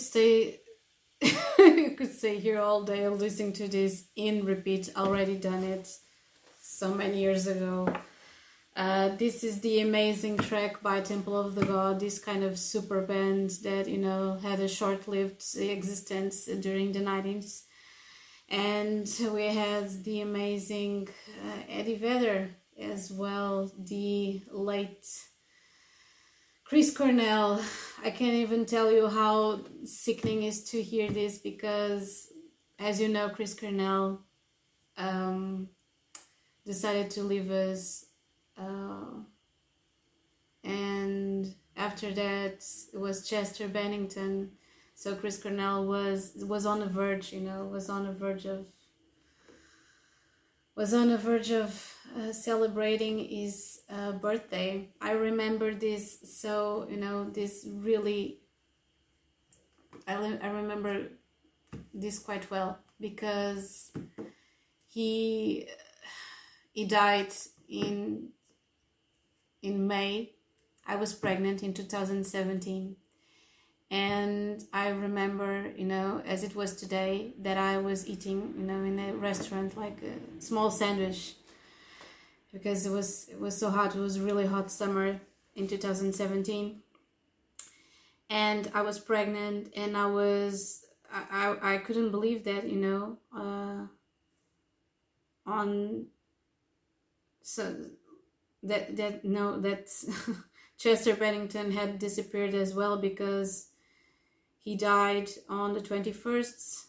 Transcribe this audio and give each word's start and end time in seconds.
stay 0.00 0.60
you 1.58 1.94
could 1.96 2.12
stay 2.12 2.38
here 2.38 2.58
all 2.58 2.82
day 2.82 3.06
listening 3.08 3.52
to 3.52 3.68
this 3.68 4.06
in 4.16 4.44
repeat. 4.44 4.90
Already 4.96 5.36
done 5.36 5.64
it 5.64 5.88
so 6.62 6.94
many 6.94 7.20
years 7.20 7.46
ago. 7.46 7.94
Uh, 8.74 9.14
this 9.16 9.44
is 9.44 9.60
the 9.60 9.80
amazing 9.80 10.38
track 10.38 10.80
by 10.80 11.00
Temple 11.00 11.38
of 11.38 11.54
the 11.54 11.66
Dog, 11.66 12.00
this 12.00 12.18
kind 12.18 12.42
of 12.42 12.58
super 12.58 13.02
band 13.02 13.50
that 13.64 13.86
you 13.88 13.98
know 13.98 14.38
had 14.42 14.60
a 14.60 14.68
short-lived 14.68 15.42
existence 15.58 16.46
during 16.46 16.92
the 16.92 17.00
90s. 17.00 17.64
And 18.48 19.06
we 19.34 19.46
had 19.46 19.90
the 20.04 20.22
amazing 20.22 21.08
uh, 21.44 21.62
Eddie 21.68 21.96
Vedder 21.96 22.50
as 22.80 23.12
well, 23.12 23.70
the 23.78 24.42
late 24.50 25.06
Chris 26.70 26.96
Cornell. 26.96 27.60
I 28.04 28.12
can't 28.12 28.34
even 28.34 28.64
tell 28.64 28.92
you 28.92 29.08
how 29.08 29.58
sickening 29.82 30.44
is 30.44 30.62
to 30.66 30.80
hear 30.80 31.10
this 31.10 31.38
because, 31.38 32.28
as 32.78 33.00
you 33.00 33.08
know, 33.08 33.28
Chris 33.28 33.54
Cornell 33.54 34.20
um, 34.96 35.68
decided 36.64 37.10
to 37.10 37.24
leave 37.24 37.50
us. 37.50 38.06
Uh, 38.56 39.24
and 40.62 41.52
after 41.76 42.12
that, 42.12 42.64
it 42.94 43.00
was 43.00 43.28
Chester 43.28 43.66
Bennington. 43.66 44.52
So 44.94 45.16
Chris 45.16 45.42
Cornell 45.42 45.84
was 45.86 46.34
was 46.36 46.66
on 46.66 46.78
the 46.78 46.86
verge, 46.86 47.32
you 47.32 47.40
know, 47.40 47.64
was 47.64 47.90
on 47.90 48.06
the 48.06 48.12
verge 48.12 48.46
of 48.46 48.64
was 50.80 50.94
on 50.94 51.10
the 51.10 51.18
verge 51.18 51.50
of 51.50 51.94
uh, 52.16 52.32
celebrating 52.32 53.18
his 53.18 53.82
uh, 53.90 54.12
birthday. 54.12 54.88
I 54.98 55.10
remember 55.10 55.74
this 55.74 56.18
so 56.24 56.86
you 56.88 56.96
know 56.96 57.28
this 57.28 57.66
really. 57.70 58.38
I 60.08 60.14
I 60.40 60.48
remember 60.48 61.08
this 61.92 62.18
quite 62.18 62.50
well 62.50 62.78
because 62.98 63.92
he 64.86 65.68
he 66.72 66.86
died 66.86 67.34
in 67.68 68.30
in 69.60 69.86
May. 69.86 70.32
I 70.86 70.96
was 70.96 71.12
pregnant 71.12 71.62
in 71.62 71.74
2017 71.74 72.96
and 73.90 74.64
I 74.72 74.88
remember, 74.88 75.72
you 75.76 75.84
know, 75.84 76.22
as 76.24 76.44
it 76.44 76.54
was 76.54 76.76
today, 76.76 77.32
that 77.40 77.58
I 77.58 77.78
was 77.78 78.06
eating, 78.08 78.54
you 78.56 78.64
know, 78.64 78.84
in 78.84 78.98
a 78.98 79.14
restaurant 79.14 79.76
like 79.76 79.98
a 80.02 80.40
small 80.40 80.70
sandwich 80.70 81.34
because 82.52 82.86
it 82.86 82.90
was 82.90 83.28
it 83.28 83.40
was 83.40 83.56
so 83.56 83.70
hot. 83.70 83.96
It 83.96 84.00
was 84.00 84.20
really 84.20 84.46
hot 84.46 84.70
summer 84.70 85.20
in 85.56 85.66
2017, 85.66 86.80
and 88.28 88.70
I 88.74 88.82
was 88.82 89.00
pregnant, 89.00 89.72
and 89.76 89.96
I 89.96 90.06
was 90.06 90.84
I 91.12 91.56
I, 91.60 91.74
I 91.74 91.78
couldn't 91.78 92.12
believe 92.12 92.44
that, 92.44 92.68
you 92.68 92.76
know, 92.76 93.18
uh, 93.36 93.86
on 95.50 96.06
so 97.42 97.76
that 98.62 98.96
that 98.96 99.24
no 99.24 99.60
that 99.60 99.88
Chester 100.78 101.16
Bennington 101.16 101.72
had 101.72 101.98
disappeared 101.98 102.54
as 102.54 102.72
well 102.72 102.96
because 102.96 103.69
he 104.60 104.76
died 104.76 105.30
on 105.48 105.72
the 105.72 105.80
21st. 105.80 106.84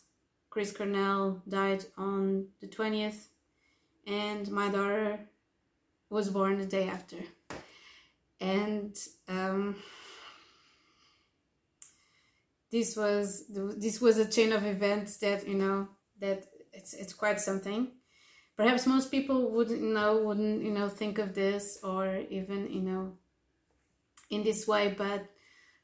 Chris 0.49 0.71
Cornell 0.71 1.41
died 1.47 1.85
on 1.97 2.47
the 2.59 2.67
20th. 2.67 3.27
And 4.05 4.49
my 4.51 4.69
daughter 4.69 5.19
was 6.09 6.29
born 6.29 6.57
the 6.57 6.65
day 6.65 6.89
after. 6.89 7.17
And 8.39 8.95
um, 9.27 9.75
this 12.71 12.95
was 12.95 13.45
this 13.49 14.01
was 14.01 14.17
a 14.17 14.25
chain 14.25 14.51
of 14.51 14.65
events 14.65 15.17
that 15.17 15.47
you 15.47 15.55
know 15.55 15.87
that 16.19 16.47
it's 16.73 16.93
it's 16.93 17.13
quite 17.13 17.39
something. 17.39 17.89
Perhaps 18.57 18.87
most 18.87 19.11
people 19.11 19.51
wouldn't 19.51 19.81
know 19.81 20.23
wouldn't 20.23 20.63
you 20.63 20.71
know 20.71 20.89
think 20.89 21.19
of 21.19 21.35
this 21.35 21.77
or 21.83 22.17
even 22.29 22.71
you 22.71 22.81
know 22.81 23.13
in 24.29 24.43
this 24.43 24.67
way, 24.67 24.95
but 24.97 25.25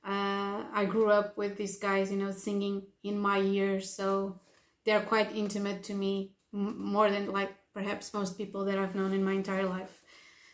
uh, 0.08 0.64
I 0.74 0.86
grew 0.86 1.12
up 1.12 1.38
with 1.38 1.58
these 1.58 1.78
guys, 1.78 2.10
you 2.10 2.18
know, 2.18 2.32
singing 2.32 2.84
in 3.04 3.20
my 3.20 3.40
ears, 3.40 3.94
so 3.94 4.40
they're 4.86 5.02
quite 5.02 5.36
intimate 5.36 5.84
to 5.84 5.94
me, 5.94 6.32
more 6.54 7.12
than 7.12 7.32
like 7.32 7.54
perhaps 7.74 8.14
most 8.14 8.38
people 8.38 8.64
that 8.66 8.80
I've 8.80 8.96
known 8.96 9.12
in 9.12 9.24
my 9.24 9.34
entire 9.34 9.68
life. 9.68 10.02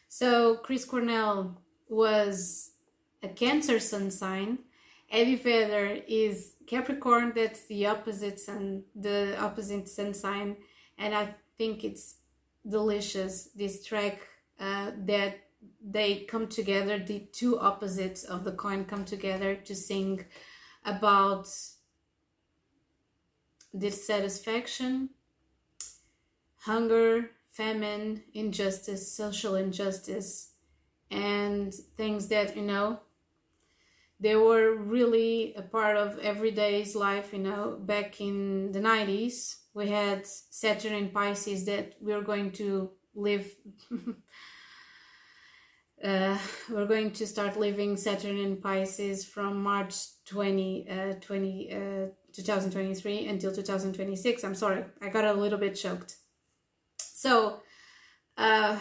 So 0.10 0.58
Chris 0.58 0.86
Cornell 0.86 1.62
was 1.88 2.72
a 3.22 3.28
Cancer 3.28 3.80
sun 3.80 4.10
sign. 4.10 4.58
Eddie 5.12 5.36
Vedder 5.36 6.02
is 6.08 6.56
Capricorn. 6.66 7.34
That's 7.36 7.66
the 7.68 7.86
opposite 7.86 8.40
sun, 8.40 8.86
the 8.96 9.38
opposite 9.40 9.88
sun 9.88 10.16
sign, 10.16 10.58
and 10.98 11.14
I 11.14 11.36
think 11.60 11.84
it's 11.84 12.16
delicious. 12.68 13.50
This 13.56 13.86
track 13.86 14.20
uh, 14.60 14.92
that 15.06 15.42
they 15.84 16.22
come 16.22 16.48
together, 16.48 16.98
the 17.00 17.28
two 17.32 17.60
opposites 17.60 18.24
of 18.24 18.44
the 18.44 18.52
coin 18.52 18.86
come 18.86 19.06
together 19.06 19.56
to 19.56 19.76
sing 19.76 20.26
about 20.86 21.48
dissatisfaction, 23.78 25.10
hunger, 26.62 27.32
famine, 27.50 28.24
injustice, 28.34 29.12
social 29.16 29.56
injustice, 29.56 30.52
and 31.12 31.74
things 31.98 32.28
that, 32.28 32.56
you 32.56 32.64
know, 32.64 33.00
they 34.20 34.36
were 34.36 34.74
really 34.76 35.54
a 35.56 35.62
part 35.62 35.98
of 35.98 36.18
everyday's 36.20 36.96
life, 36.96 37.34
you 37.34 37.40
know, 37.40 37.78
back 37.80 38.22
in 38.22 38.72
the 38.72 38.80
90s. 38.80 39.58
We 39.74 39.90
had 39.90 40.26
Saturn 40.26 40.94
and 40.94 41.14
Pisces 41.14 41.66
that 41.66 41.96
we 42.00 42.14
are 42.14 42.22
going 42.22 42.52
to 42.54 42.92
live 43.16 43.54
uh, 46.04 46.38
we're 46.70 46.86
going 46.86 47.12
to 47.12 47.26
start 47.26 47.58
living 47.58 47.96
Saturn 47.96 48.38
in 48.38 48.58
Pisces 48.58 49.26
from 49.26 49.64
March 49.64 49.96
20, 50.26 50.90
uh, 50.90 51.14
20 51.22 51.72
uh, 51.72 52.06
2023 52.34 53.28
until 53.28 53.54
2026. 53.54 54.44
I'm 54.44 54.56
sorry, 54.56 54.84
I 55.02 55.10
got 55.10 55.24
a 55.24 55.34
little 55.34 55.58
bit 55.58 55.76
choked. 55.76 56.18
So, 56.98 57.62
uh, 58.38 58.78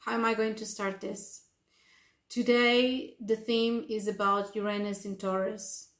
how 0.00 0.12
am 0.12 0.24
I 0.24 0.34
going 0.34 0.56
to 0.56 0.66
start 0.66 1.00
this? 1.00 1.44
Today, 2.28 3.14
the 3.20 3.36
theme 3.36 3.84
is 3.88 4.08
about 4.08 4.56
Uranus 4.56 5.04
in 5.04 5.16
Taurus. 5.16 5.90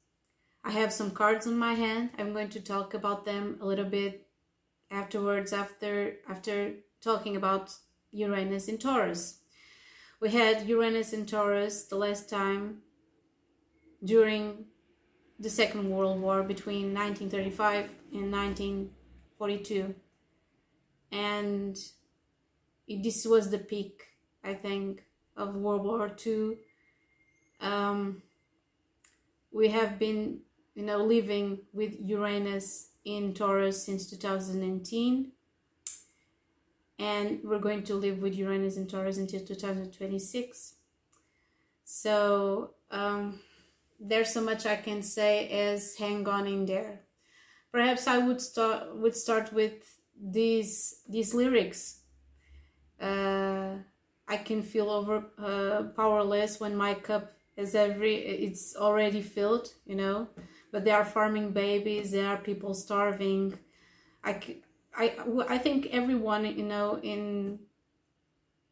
I 0.63 0.71
have 0.71 0.91
some 0.91 1.11
cards 1.11 1.47
on 1.47 1.57
my 1.57 1.73
hand. 1.73 2.11
I'm 2.17 2.33
going 2.33 2.49
to 2.49 2.59
talk 2.59 2.93
about 2.93 3.25
them 3.25 3.59
a 3.61 3.65
little 3.65 3.85
bit 3.85 4.27
afterwards 4.91 5.53
after 5.53 6.17
after 6.29 6.73
talking 7.01 7.35
about 7.35 7.73
Uranus 8.11 8.67
in 8.67 8.77
Taurus. 8.77 9.39
We 10.19 10.29
had 10.29 10.67
Uranus 10.67 11.13
in 11.13 11.25
Taurus 11.25 11.85
the 11.85 11.95
last 11.95 12.29
time 12.29 12.81
during 14.03 14.65
the 15.39 15.49
Second 15.49 15.89
World 15.89 16.21
War 16.21 16.43
between 16.43 16.93
1935 16.93 17.89
and 18.13 18.31
1942. 18.31 19.95
And 21.11 21.77
this 22.87 23.25
was 23.25 23.49
the 23.49 23.57
peak, 23.57 24.03
I 24.43 24.53
think, 24.53 25.03
of 25.35 25.55
World 25.55 25.83
War 25.83 26.15
II. 26.25 26.57
Um, 27.59 28.21
we 29.51 29.69
have 29.69 29.97
been, 29.97 30.41
you 30.75 30.83
know, 30.83 31.03
living 31.03 31.59
with 31.73 31.95
Uranus 31.99 32.90
in 33.05 33.33
Taurus 33.33 33.83
since 33.85 34.09
2019 34.09 35.31
and 36.99 37.39
we're 37.43 37.59
going 37.59 37.83
to 37.83 37.95
live 37.95 38.19
with 38.19 38.35
Uranus 38.35 38.77
and 38.77 38.89
Taurus 38.89 39.17
until 39.17 39.43
2026 39.43 40.75
so 41.83 42.71
um, 42.89 43.41
there's 43.99 44.33
so 44.33 44.41
much 44.41 44.65
I 44.65 44.77
can 44.77 45.01
say 45.01 45.49
as 45.49 45.95
hang 45.97 46.27
on 46.27 46.47
in 46.47 46.65
there. 46.65 47.01
Perhaps 47.71 48.07
I 48.07 48.17
would 48.17 48.39
start 48.39 48.95
would 48.95 49.15
start 49.15 49.51
with 49.51 49.99
these 50.19 51.01
these 51.09 51.33
lyrics. 51.33 51.99
Uh, 52.99 53.75
I 54.27 54.37
can 54.37 54.61
feel 54.63 54.89
over 54.89 55.25
uh, 55.37 55.83
powerless 55.95 56.59
when 56.61 56.75
my 56.77 56.93
cup 56.93 57.33
is 57.57 57.75
every 57.75 58.15
it's 58.15 58.75
already 58.75 59.21
filled 59.21 59.67
you 59.85 59.95
know 59.95 60.27
but 60.71 60.83
they 60.85 60.91
are 60.91 61.05
farming 61.05 61.51
babies 61.51 62.11
there 62.11 62.27
are 62.27 62.37
people 62.37 62.73
starving. 62.73 63.57
I, 64.23 64.57
I, 64.95 65.15
I 65.49 65.57
think 65.57 65.87
everyone 65.91 66.45
you 66.45 66.63
know 66.63 66.99
in 67.01 67.59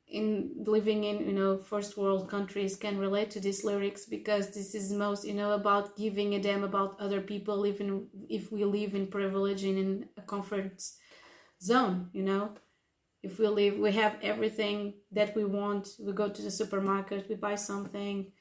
in 0.08 0.52
living 0.66 1.04
in 1.04 1.20
you 1.28 1.34
know 1.34 1.58
first 1.58 1.96
world 1.96 2.30
countries 2.30 2.76
can 2.76 2.98
relate 2.98 3.30
to 3.32 3.40
these 3.40 3.64
lyrics 3.64 4.06
because 4.06 4.50
this 4.50 4.74
is 4.74 4.92
most 4.92 5.26
you 5.26 5.34
know 5.36 5.52
about 5.52 5.96
giving 5.96 6.34
a 6.34 6.42
damn 6.42 6.64
about 6.64 7.00
other 7.00 7.22
people 7.22 7.66
even 7.66 8.08
if 8.28 8.52
we 8.52 8.64
live 8.66 8.96
in 8.96 9.06
privilege 9.08 9.64
and 9.64 9.78
in 9.78 10.10
a 10.18 10.22
comfort 10.22 10.82
zone 11.62 12.10
you 12.14 12.24
know? 12.24 12.52
If 13.22 13.38
we 13.38 13.48
live 13.48 13.78
we 13.78 13.92
have 13.94 14.16
everything 14.22 14.96
that 15.12 15.36
we 15.36 15.44
want. 15.46 15.90
We 16.00 16.14
go 16.14 16.30
to 16.30 16.42
the 16.42 16.52
supermarket 16.52 17.30
we 17.30 17.36
buy 17.36 17.56
something. 17.56 18.32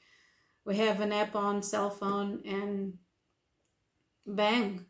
We 0.65 0.77
have 0.77 1.01
an 1.01 1.11
app 1.11 1.35
on 1.35 1.61
cell 1.61 1.89
phone 1.89 2.41
and 2.45 2.97
bang. 4.35 4.85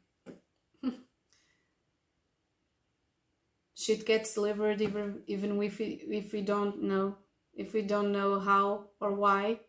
Shit 3.76 4.06
gets 4.06 4.34
delivered 4.36 4.80
even 4.82 5.24
even 5.26 5.62
if 5.64 5.80
we, 5.80 5.86
if 6.10 6.34
we 6.34 6.42
don't 6.42 6.84
know 6.84 7.18
if 7.56 7.74
we 7.74 7.82
don't 7.82 8.12
know 8.12 8.40
how 8.40 8.90
or 9.02 9.14
why 9.14 9.62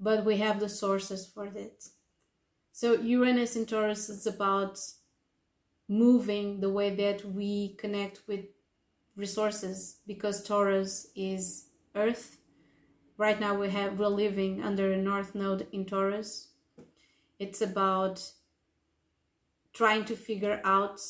but 0.00 0.24
we 0.24 0.36
have 0.38 0.60
the 0.60 0.68
sources 0.68 1.26
for 1.26 1.46
it. 1.46 1.84
So 2.72 2.94
uranus 2.94 3.56
in 3.56 3.66
taurus 3.66 4.08
is 4.08 4.26
about 4.26 4.78
moving 5.88 6.60
the 6.60 6.70
way 6.70 6.94
that 6.94 7.24
we 7.24 7.74
connect 7.76 8.22
with 8.26 8.46
resources 9.16 10.00
because 10.06 10.42
taurus 10.44 11.08
is 11.16 11.68
earth. 11.94 12.38
Right 13.18 13.40
now 13.40 13.54
we 13.58 13.70
have 13.70 13.98
we're 13.98 14.08
living 14.08 14.62
under 14.62 14.92
a 14.92 14.96
north 14.96 15.34
node 15.34 15.68
in 15.72 15.86
taurus. 15.86 16.48
It's 17.38 17.62
about 17.62 18.32
trying 19.74 20.04
to 20.06 20.16
figure 20.16 20.60
out 20.64 21.00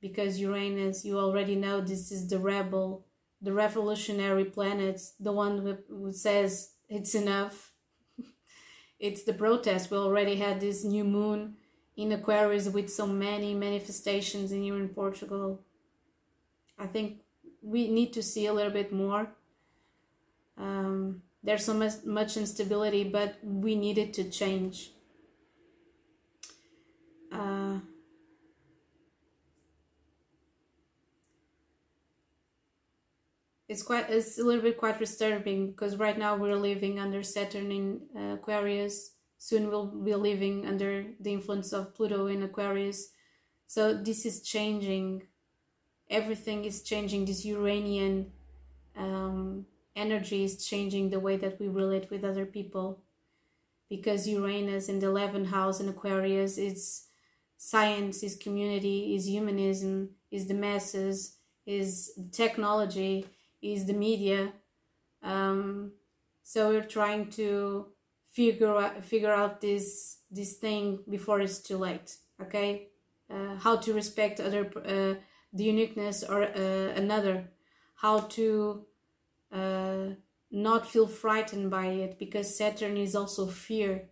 because 0.00 0.40
Uranus, 0.40 1.04
you 1.04 1.18
already 1.18 1.54
know 1.54 1.80
this 1.80 2.10
is 2.10 2.28
the 2.28 2.38
rebel, 2.38 3.04
the 3.40 3.52
revolutionary 3.52 4.44
planet, 4.44 5.00
the 5.20 5.32
one 5.32 5.78
who 5.88 6.12
says 6.12 6.70
it's 6.88 7.14
enough. 7.14 7.72
it's 8.98 9.24
the 9.24 9.32
protest. 9.32 9.90
We 9.90 9.96
already 9.96 10.36
had 10.36 10.60
this 10.60 10.84
new 10.84 11.04
moon 11.04 11.54
in 11.96 12.12
Aquarius 12.12 12.68
with 12.68 12.90
so 12.90 13.06
many 13.06 13.54
manifestations 13.54 14.50
in 14.50 14.62
here 14.62 14.76
in 14.76 14.88
Portugal. 14.88 15.60
I 16.78 16.86
think 16.86 17.20
we 17.62 17.88
need 17.88 18.12
to 18.14 18.22
see 18.22 18.46
a 18.46 18.52
little 18.52 18.72
bit 18.72 18.92
more. 18.92 19.28
Um, 20.58 21.22
there's 21.44 21.64
so 21.64 21.74
much, 21.74 22.04
much 22.04 22.36
instability, 22.36 23.04
but 23.04 23.36
we 23.42 23.76
need 23.76 23.98
it 23.98 24.14
to 24.14 24.24
change. 24.24 24.92
Uh, 27.30 27.78
it's 33.72 33.82
quite 33.82 34.10
it's 34.10 34.38
a 34.38 34.44
little 34.44 34.62
bit 34.62 34.76
quite 34.76 34.98
disturbing 34.98 35.70
because 35.70 35.96
right 35.96 36.18
now 36.18 36.36
we're 36.36 36.62
living 36.70 36.98
under 36.98 37.22
Saturn 37.22 37.72
in 37.72 38.00
uh, 38.14 38.34
Aquarius. 38.34 39.12
Soon 39.38 39.70
we'll 39.70 39.86
be 39.86 40.14
living 40.14 40.66
under 40.66 41.06
the 41.18 41.32
influence 41.32 41.72
of 41.72 41.94
Pluto 41.94 42.26
in 42.26 42.42
Aquarius. 42.42 43.08
So 43.66 43.94
this 43.94 44.26
is 44.26 44.42
changing. 44.42 45.22
Everything 46.10 46.66
is 46.66 46.82
changing. 46.82 47.24
This 47.24 47.46
Uranian 47.46 48.30
um, 48.94 49.64
energy 49.96 50.44
is 50.44 50.64
changing 50.64 51.08
the 51.08 51.20
way 51.26 51.38
that 51.38 51.58
we 51.58 51.68
relate 51.68 52.10
with 52.10 52.24
other 52.24 52.44
people. 52.44 53.00
Because 53.88 54.28
Uranus 54.28 54.88
in 54.88 54.98
the 55.00 55.06
11th 55.06 55.48
house 55.48 55.80
in 55.80 55.88
Aquarius, 55.88 56.58
it's 56.58 57.08
science, 57.56 58.22
is 58.22 58.36
community, 58.36 59.14
is 59.16 59.26
humanism, 59.26 60.10
is 60.30 60.46
the 60.46 60.54
masses, 60.54 61.36
is 61.66 62.12
technology, 62.32 63.26
is 63.62 63.86
the 63.86 63.94
media. 63.94 64.52
Um, 65.22 65.92
so 66.42 66.70
we're 66.70 66.82
trying 66.82 67.30
to 67.30 67.86
figure 68.32 68.76
out, 68.76 69.04
figure 69.04 69.32
out 69.32 69.60
this 69.60 70.18
this 70.30 70.54
thing 70.54 71.00
before 71.08 71.40
it's 71.40 71.60
too 71.60 71.78
late. 71.78 72.16
Okay, 72.40 72.88
uh, 73.30 73.56
how 73.56 73.76
to 73.76 73.94
respect 73.94 74.40
other 74.40 74.70
uh, 74.76 75.14
the 75.52 75.64
uniqueness 75.64 76.22
or 76.22 76.42
uh, 76.42 76.92
another, 76.96 77.50
how 77.94 78.20
to 78.20 78.86
uh, 79.52 80.06
not 80.50 80.90
feel 80.90 81.06
frightened 81.06 81.70
by 81.70 81.86
it 81.86 82.18
because 82.18 82.56
Saturn 82.56 82.96
is 82.96 83.14
also 83.14 83.46
fear, 83.46 84.08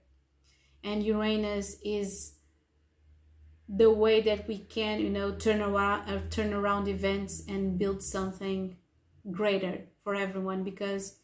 and 0.85 1.03
Uranus 1.03 1.77
is 1.85 2.35
the 3.69 3.91
way 3.91 4.21
that 4.21 4.49
we 4.49 4.59
can 4.59 5.01
you 5.01 5.11
know 5.11 5.33
turn 5.33 5.61
around 5.61 6.09
uh, 6.09 6.21
turn 6.31 6.53
around 6.53 6.89
events 6.89 7.43
and 7.49 7.79
build 7.79 8.03
something 8.03 8.77
greater 9.31 9.83
for 10.03 10.15
everyone 10.15 10.65
because 10.65 11.17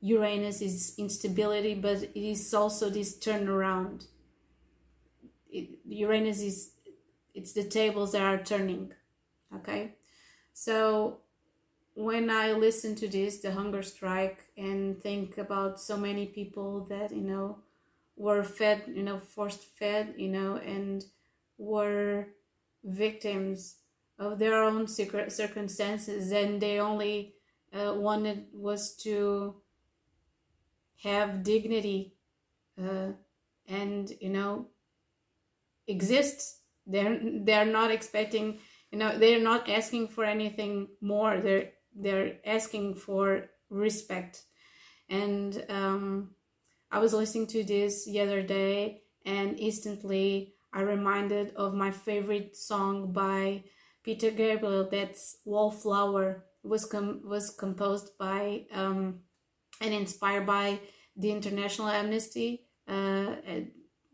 Uranus 0.00 0.60
is 0.60 0.94
instability, 0.98 1.74
but 1.74 2.02
it 2.02 2.16
is 2.16 2.54
also 2.54 2.88
this 2.88 3.18
turnaround. 3.18 4.06
It, 5.50 5.78
Uranus 5.86 6.40
is 6.40 6.72
it's 7.34 7.52
the 7.52 7.64
tables 7.64 8.12
that 8.12 8.22
are 8.22 8.38
turning. 8.42 8.92
Okay, 9.54 9.94
so 10.52 11.18
when 11.94 12.30
I 12.30 12.52
listen 12.52 12.94
to 12.96 13.08
this, 13.08 13.38
the 13.38 13.52
hunger 13.52 13.82
strike, 13.82 14.40
and 14.56 15.02
think 15.02 15.38
about 15.38 15.80
so 15.80 15.96
many 15.96 16.26
people 16.26 16.86
that 16.90 17.10
you 17.12 17.22
know 17.22 17.58
were 18.16 18.44
fed, 18.44 18.84
you 18.86 19.02
know, 19.02 19.20
forced 19.20 19.64
fed, 19.64 20.14
you 20.16 20.28
know, 20.28 20.56
and 20.56 21.04
were 21.56 22.28
victims 22.84 23.76
of 24.18 24.38
their 24.38 24.62
own 24.62 24.86
circumstances 24.88 26.32
and 26.32 26.60
they 26.60 26.80
only 26.80 27.34
uh, 27.72 27.94
wanted 27.94 28.46
was 28.52 28.96
to 28.96 29.54
have 31.02 31.42
dignity 31.42 32.14
uh, 32.82 33.12
and 33.66 34.12
you 34.20 34.30
know 34.30 34.66
exist. 35.86 36.60
They're 36.86 37.20
they're 37.44 37.66
not 37.66 37.90
expecting 37.90 38.58
you 38.90 38.98
know 38.98 39.18
they're 39.18 39.40
not 39.40 39.68
asking 39.68 40.08
for 40.08 40.24
anything 40.24 40.88
more. 41.00 41.40
They're 41.40 41.70
they're 41.94 42.36
asking 42.46 42.94
for 42.96 43.46
respect. 43.70 44.44
And 45.10 45.64
um, 45.68 46.30
i 46.90 46.98
was 46.98 47.12
listening 47.12 47.46
to 47.46 47.64
this 47.64 48.06
the 48.06 48.20
other 48.20 48.42
day 48.42 49.02
and 49.26 49.58
instantly 49.58 50.54
i 50.72 50.80
reminded 50.80 51.54
of 51.56 51.74
my 51.74 51.90
favorite 51.90 52.56
song 52.56 53.12
by 53.12 53.62
Peter 54.08 54.30
Gabriel, 54.30 54.88
that's 54.90 55.36
Wallflower, 55.44 56.46
was 56.62 56.86
com- 56.86 57.20
was 57.26 57.50
composed 57.50 58.16
by 58.16 58.64
um, 58.72 59.20
and 59.82 59.92
inspired 59.92 60.46
by 60.46 60.80
the 61.14 61.30
International 61.30 61.88
Amnesty 61.88 62.62
uh, 62.88 63.36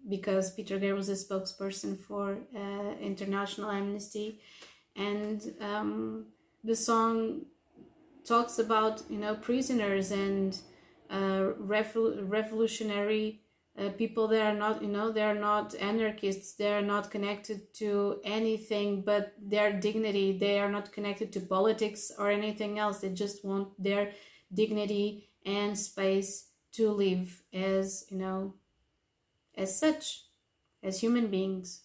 because 0.09 0.51
Peter 0.51 0.81
Gabriel 0.81 0.97
was 0.97 1.11
a 1.11 1.13
spokesperson 1.13 1.97
for 1.97 2.39
uh, 2.57 2.95
International 3.01 3.71
Amnesty, 3.71 4.41
and 4.97 5.55
um, 5.61 6.27
the 6.65 6.75
song 6.75 7.43
talks 8.25 8.59
about 8.59 9.01
you 9.09 9.19
know 9.19 9.37
prisoners 9.37 10.11
and 10.11 10.59
uh, 11.09 11.53
revol- 11.73 12.19
revolutionary 12.29 13.44
uh, 13.77 13.89
people 13.91 14.29
that 14.29 14.41
are 14.41 14.57
not 14.57 14.83
you 14.83 14.89
know 14.89 15.11
they 15.11 15.23
are 15.23 15.35
not 15.35 15.75
anarchists 15.75 16.55
they 16.55 16.73
are 16.73 16.83
not 16.83 17.11
connected 17.11 17.75
to 17.75 18.21
anything 18.25 19.03
but 19.03 19.35
their 19.41 19.73
dignity. 19.73 20.39
They 20.39 20.59
are 20.61 20.71
not 20.71 20.93
connected 20.93 21.33
to 21.33 21.41
politics 21.41 22.13
or 22.19 22.31
anything 22.31 22.79
else. 22.79 23.01
They 23.01 23.11
just 23.11 23.45
want 23.45 23.71
their 23.83 24.13
dignity 24.53 25.29
and 25.45 25.77
space 25.77 26.51
to 26.73 26.91
live 26.91 27.43
as 27.53 28.07
you 28.11 28.19
know 28.19 28.55
as 29.57 29.79
such 29.79 30.25
as 30.83 31.01
human 31.01 31.29
beings. 31.29 31.83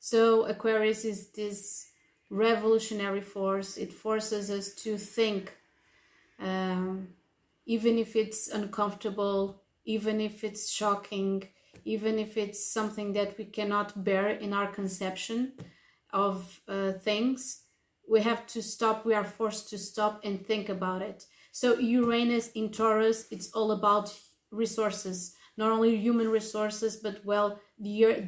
So 0.00 0.44
aquarius 0.44 1.04
is 1.04 1.30
this 1.30 1.90
revolutionary 2.30 3.20
force. 3.20 3.76
It 3.76 3.92
forces 3.92 4.50
us 4.50 4.74
to 4.82 4.96
think 4.96 5.54
um, 6.40 7.08
even 7.66 7.98
if 7.98 8.16
it's 8.16 8.48
uncomfortable 8.48 9.62
even 9.88 10.20
if 10.20 10.44
it's 10.44 10.70
shocking, 10.70 11.48
even 11.86 12.18
if 12.18 12.36
it's 12.36 12.72
something 12.72 13.14
that 13.14 13.38
we 13.38 13.46
cannot 13.46 14.04
bear 14.04 14.28
in 14.28 14.52
our 14.52 14.70
conception 14.70 15.52
of 16.12 16.60
uh, 16.68 16.92
things, 16.92 17.62
we 18.06 18.20
have 18.20 18.46
to 18.46 18.62
stop, 18.62 19.06
we 19.06 19.14
are 19.14 19.24
forced 19.24 19.70
to 19.70 19.78
stop 19.78 20.20
and 20.24 20.46
think 20.46 20.68
about 20.68 21.00
it. 21.00 21.24
So, 21.52 21.78
Uranus 21.78 22.50
in 22.52 22.70
Taurus, 22.70 23.26
it's 23.30 23.50
all 23.52 23.72
about 23.72 24.14
resources, 24.50 25.34
not 25.56 25.70
only 25.72 25.96
human 25.96 26.28
resources, 26.28 26.96
but 26.96 27.24
well, 27.24 27.58
the 27.78 28.04
earth, 28.04 28.24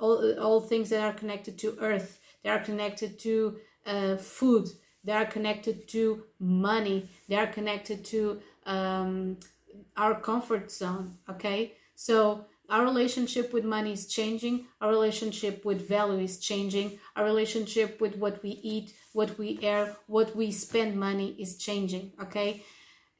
all, 0.00 0.38
all 0.40 0.60
things 0.62 0.88
that 0.90 1.02
are 1.02 1.12
connected 1.12 1.58
to 1.58 1.76
Earth, 1.78 2.20
they 2.42 2.50
are 2.50 2.58
connected 2.58 3.18
to 3.20 3.58
uh, 3.86 4.16
food, 4.16 4.68
they 5.04 5.12
are 5.12 5.26
connected 5.26 5.86
to 5.88 6.24
money, 6.38 7.10
they 7.28 7.36
are 7.36 7.46
connected 7.46 8.04
to 8.06 8.40
um, 8.64 9.36
our 9.96 10.14
comfort 10.14 10.70
zone 10.70 11.18
okay? 11.28 11.74
So 11.94 12.46
our 12.68 12.84
relationship 12.84 13.52
with 13.52 13.64
money 13.64 13.92
is 13.92 14.06
changing. 14.06 14.66
Our 14.80 14.90
relationship 14.90 15.64
with 15.64 15.86
value 15.86 16.20
is 16.20 16.38
changing. 16.38 16.98
Our 17.16 17.24
relationship 17.24 18.00
with 18.00 18.16
what 18.16 18.42
we 18.42 18.50
eat 18.62 18.94
what 19.12 19.38
we 19.38 19.58
air 19.62 19.96
what 20.06 20.34
we 20.34 20.50
spend 20.50 20.98
money 20.98 21.36
is 21.38 21.56
changing 21.56 22.12
okay? 22.22 22.64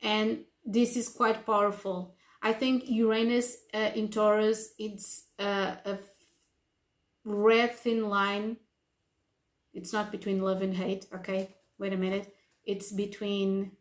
And 0.02 0.44
this 0.64 0.96
is 0.96 1.08
quite 1.08 1.44
powerful. 1.44 2.14
I 2.40 2.52
think 2.52 2.84
uranus 2.88 3.56
uh, 3.74 3.90
in 3.94 4.08
taurus 4.08 4.70
it's 4.78 5.24
uh, 5.38 5.76
a 5.84 5.98
red 7.24 7.74
thin 7.76 8.08
line. 8.08 8.56
It's 9.74 9.92
not 9.92 10.10
between 10.10 10.42
love 10.42 10.62
and 10.62 10.74
hate 10.74 11.06
okay? 11.14 11.54
Wait 11.78 11.92
a 11.92 11.96
minute. 11.96 12.34
It's 12.64 12.90
between 12.90 13.72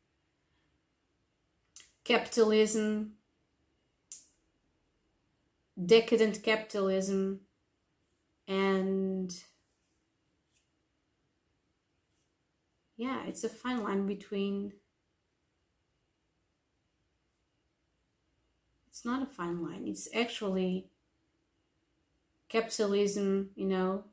capitalism 2.04 3.14
decadent 5.84 6.44
capitalism 6.44 7.40
and 8.48 9.44
yeah 12.98 13.24
it's 13.28 13.44
a 13.44 13.50
fine 13.50 13.84
line 13.84 14.06
between 14.06 14.74
it's 19.02 19.06
not 19.06 19.24
a 19.24 19.26
fine 19.26 19.64
line. 19.64 19.86
It's 19.88 20.08
actually 20.14 20.86
capitalism 22.50 23.50
you 23.56 23.66
know 23.66 24.04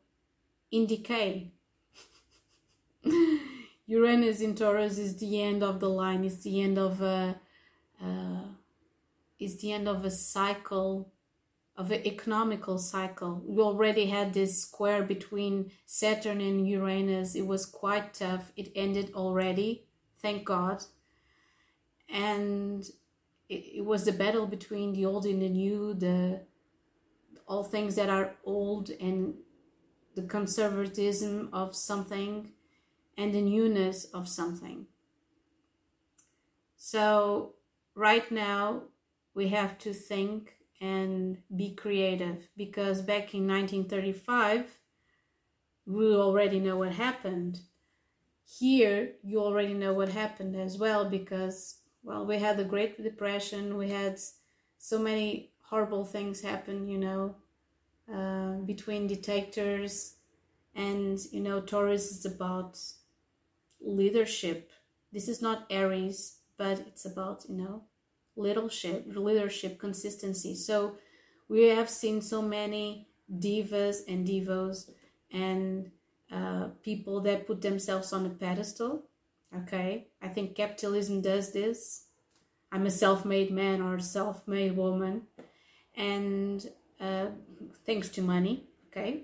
in 0.70 0.86
decay. 0.86 1.50
Uranus 3.86 4.40
in 4.40 4.54
taurus 4.54 4.96
is 4.96 5.16
the 5.16 5.42
end 5.42 5.62
of 5.62 5.80
the 5.80 5.90
line. 5.90 6.24
It's 6.24 6.42
the 6.42 6.62
end 6.62 6.78
of 6.78 7.02
a 7.02 7.38
uh, 8.02 8.44
is 9.38 9.58
the 9.58 9.72
end 9.72 9.88
of 9.88 10.04
a 10.04 10.10
cycle 10.10 11.12
of 11.78 11.92
an 11.92 12.04
economical 12.04 12.76
cycle. 12.76 13.40
We 13.46 13.62
already 13.62 14.06
had 14.06 14.34
this 14.34 14.60
square 14.60 15.04
between 15.04 15.70
Saturn 15.86 16.40
and 16.40 16.68
Uranus. 16.68 17.36
It 17.36 17.46
was 17.46 17.64
quite 17.64 18.14
tough. 18.14 18.52
It 18.56 18.72
ended 18.74 19.12
already, 19.14 19.84
thank 20.20 20.44
God. 20.44 20.82
And 22.12 22.84
it, 23.48 23.76
it 23.76 23.84
was 23.84 24.04
the 24.04 24.12
battle 24.12 24.48
between 24.48 24.92
the 24.92 25.06
old 25.06 25.24
and 25.24 25.40
the 25.40 25.48
new, 25.48 25.94
the 25.94 26.40
all 27.46 27.62
things 27.62 27.94
that 27.94 28.10
are 28.10 28.34
old 28.44 28.90
and 28.90 29.34
the 30.16 30.22
conservatism 30.22 31.48
of 31.52 31.76
something 31.76 32.50
and 33.16 33.32
the 33.32 33.40
newness 33.40 34.04
of 34.06 34.28
something. 34.28 34.86
So 36.76 37.54
right 37.98 38.30
now 38.30 38.80
we 39.34 39.48
have 39.48 39.76
to 39.76 39.92
think 39.92 40.54
and 40.80 41.36
be 41.56 41.74
creative 41.74 42.48
because 42.56 43.02
back 43.02 43.34
in 43.34 43.44
1935 43.48 44.78
we 45.84 46.14
already 46.14 46.60
know 46.60 46.76
what 46.76 46.92
happened. 46.92 47.58
Here 48.44 49.14
you 49.24 49.40
already 49.40 49.74
know 49.74 49.92
what 49.92 50.10
happened 50.10 50.54
as 50.54 50.78
well 50.78 51.10
because 51.10 51.80
well 52.04 52.24
we 52.24 52.38
had 52.38 52.56
the 52.56 52.70
great 52.72 53.02
depression 53.02 53.76
we 53.76 53.90
had 53.90 54.20
so 54.78 54.98
many 54.98 55.50
horrible 55.60 56.04
things 56.04 56.40
happen 56.40 56.86
you 56.86 56.98
know 56.98 57.34
uh, 58.14 58.52
between 58.64 59.08
dictators 59.08 60.14
and 60.74 61.18
you 61.32 61.40
know 61.40 61.60
taurus 61.60 62.12
is 62.12 62.24
about 62.24 62.78
leadership. 63.80 64.70
This 65.12 65.26
is 65.26 65.42
not 65.42 65.66
aries 65.68 66.38
but 66.58 66.80
it's 66.80 67.06
about 67.06 67.46
you 67.48 67.56
know 67.56 67.82
leadership, 68.38 69.04
leadership 69.14 69.78
consistency. 69.78 70.54
So 70.54 70.96
we 71.48 71.64
have 71.64 71.90
seen 71.90 72.22
so 72.22 72.40
many 72.40 73.08
divas 73.30 73.98
and 74.08 74.26
divos 74.26 74.90
and 75.32 75.90
uh, 76.32 76.68
people 76.82 77.20
that 77.20 77.46
put 77.46 77.60
themselves 77.60 78.12
on 78.12 78.26
a 78.26 78.30
pedestal. 78.30 79.04
Okay, 79.62 80.08
I 80.22 80.28
think 80.28 80.54
capitalism 80.54 81.22
does 81.22 81.52
this. 81.52 82.04
I'm 82.70 82.84
a 82.86 82.90
self-made 82.90 83.50
man 83.50 83.80
or 83.80 83.98
self-made 83.98 84.76
woman, 84.76 85.22
and 85.96 86.70
uh, 87.00 87.28
thanks 87.86 88.10
to 88.10 88.22
money. 88.22 88.64
Okay, 88.88 89.22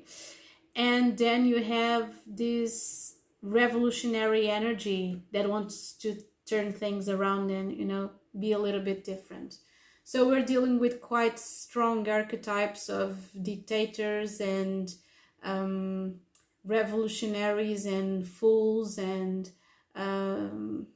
and 0.75 1.19
then 1.19 1.47
you 1.47 1.63
have 1.63 2.15
this 2.27 3.17
revolutionary 3.43 4.49
energy 4.49 5.23
that 5.33 5.49
wants 5.49 5.93
to 5.93 6.17
turn 6.47 6.73
things 6.73 7.09
around 7.09 7.51
and 7.51 7.77
you 7.77 7.85
know 7.85 8.11
be 8.39 8.53
a 8.53 8.59
little 8.59 8.83
bit 8.83 9.05
different. 9.05 9.59
So 10.05 10.29
we're 10.29 10.45
dealing 10.45 10.79
with 10.79 11.01
quite 11.01 11.39
strong 11.39 12.07
archetypes 12.09 12.91
of 12.91 13.17
dictators 13.43 14.41
and 14.41 14.95
um, 15.43 16.17
revolutionaries 16.65 17.87
and 17.87 18.27
fools 18.27 18.99
and 18.99 19.51
um, 19.95 20.87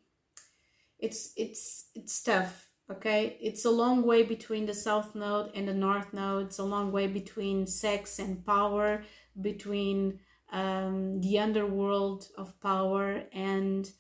it's 0.99 1.33
it's 1.37 1.91
it's 1.95 2.23
tough 2.23 2.71
okay 2.91 3.37
it's 3.41 3.65
a 3.65 3.71
long 3.71 4.03
way 4.03 4.23
between 4.23 4.67
the 4.67 4.75
south 4.75 5.15
node 5.15 5.51
and 5.55 5.69
the 5.69 5.75
north 5.75 6.13
node 6.13 6.47
it's 6.47 6.59
a 6.59 6.65
long 6.65 6.91
way 6.91 7.07
between 7.07 7.67
sex 7.67 8.19
and 8.19 8.45
power 8.45 9.05
between 9.41 10.19
um, 10.53 11.21
the 11.21 11.39
underworld 11.39 12.29
of 12.39 12.59
power 12.61 13.23
and 13.33 13.91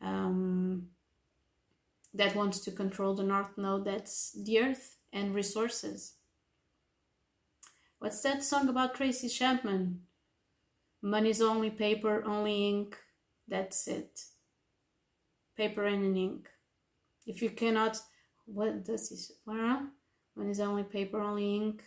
um, 0.00 0.88
that 2.14 2.34
wants 2.34 2.60
to 2.60 2.70
control 2.70 3.14
the 3.14 3.22
north 3.22 3.56
node 3.56 3.84
that's 3.84 4.32
the 4.32 4.58
earth 4.60 4.96
and 5.12 5.34
resources. 5.34 6.14
What's 7.98 8.20
that 8.22 8.42
song 8.42 8.68
about 8.68 8.94
tracy 8.94 9.28
chapman? 9.28 10.02
Money's 11.02 11.40
only 11.40 11.70
paper 11.70 12.22
only 12.26 12.68
ink. 12.68 12.96
That's 13.48 13.86
it. 13.88 14.20
Paper 15.56 15.84
and 15.86 16.16
ink. 16.16 16.48
If 17.26 17.42
you 17.42 17.50
cannot 17.50 18.00
what 18.44 18.84
does 18.84 19.10
this 19.10 19.32
well 19.44 19.88
money's 20.36 20.60
only 20.60 20.84
paper 20.84 21.20
only 21.20 21.56
ink. 21.56 21.82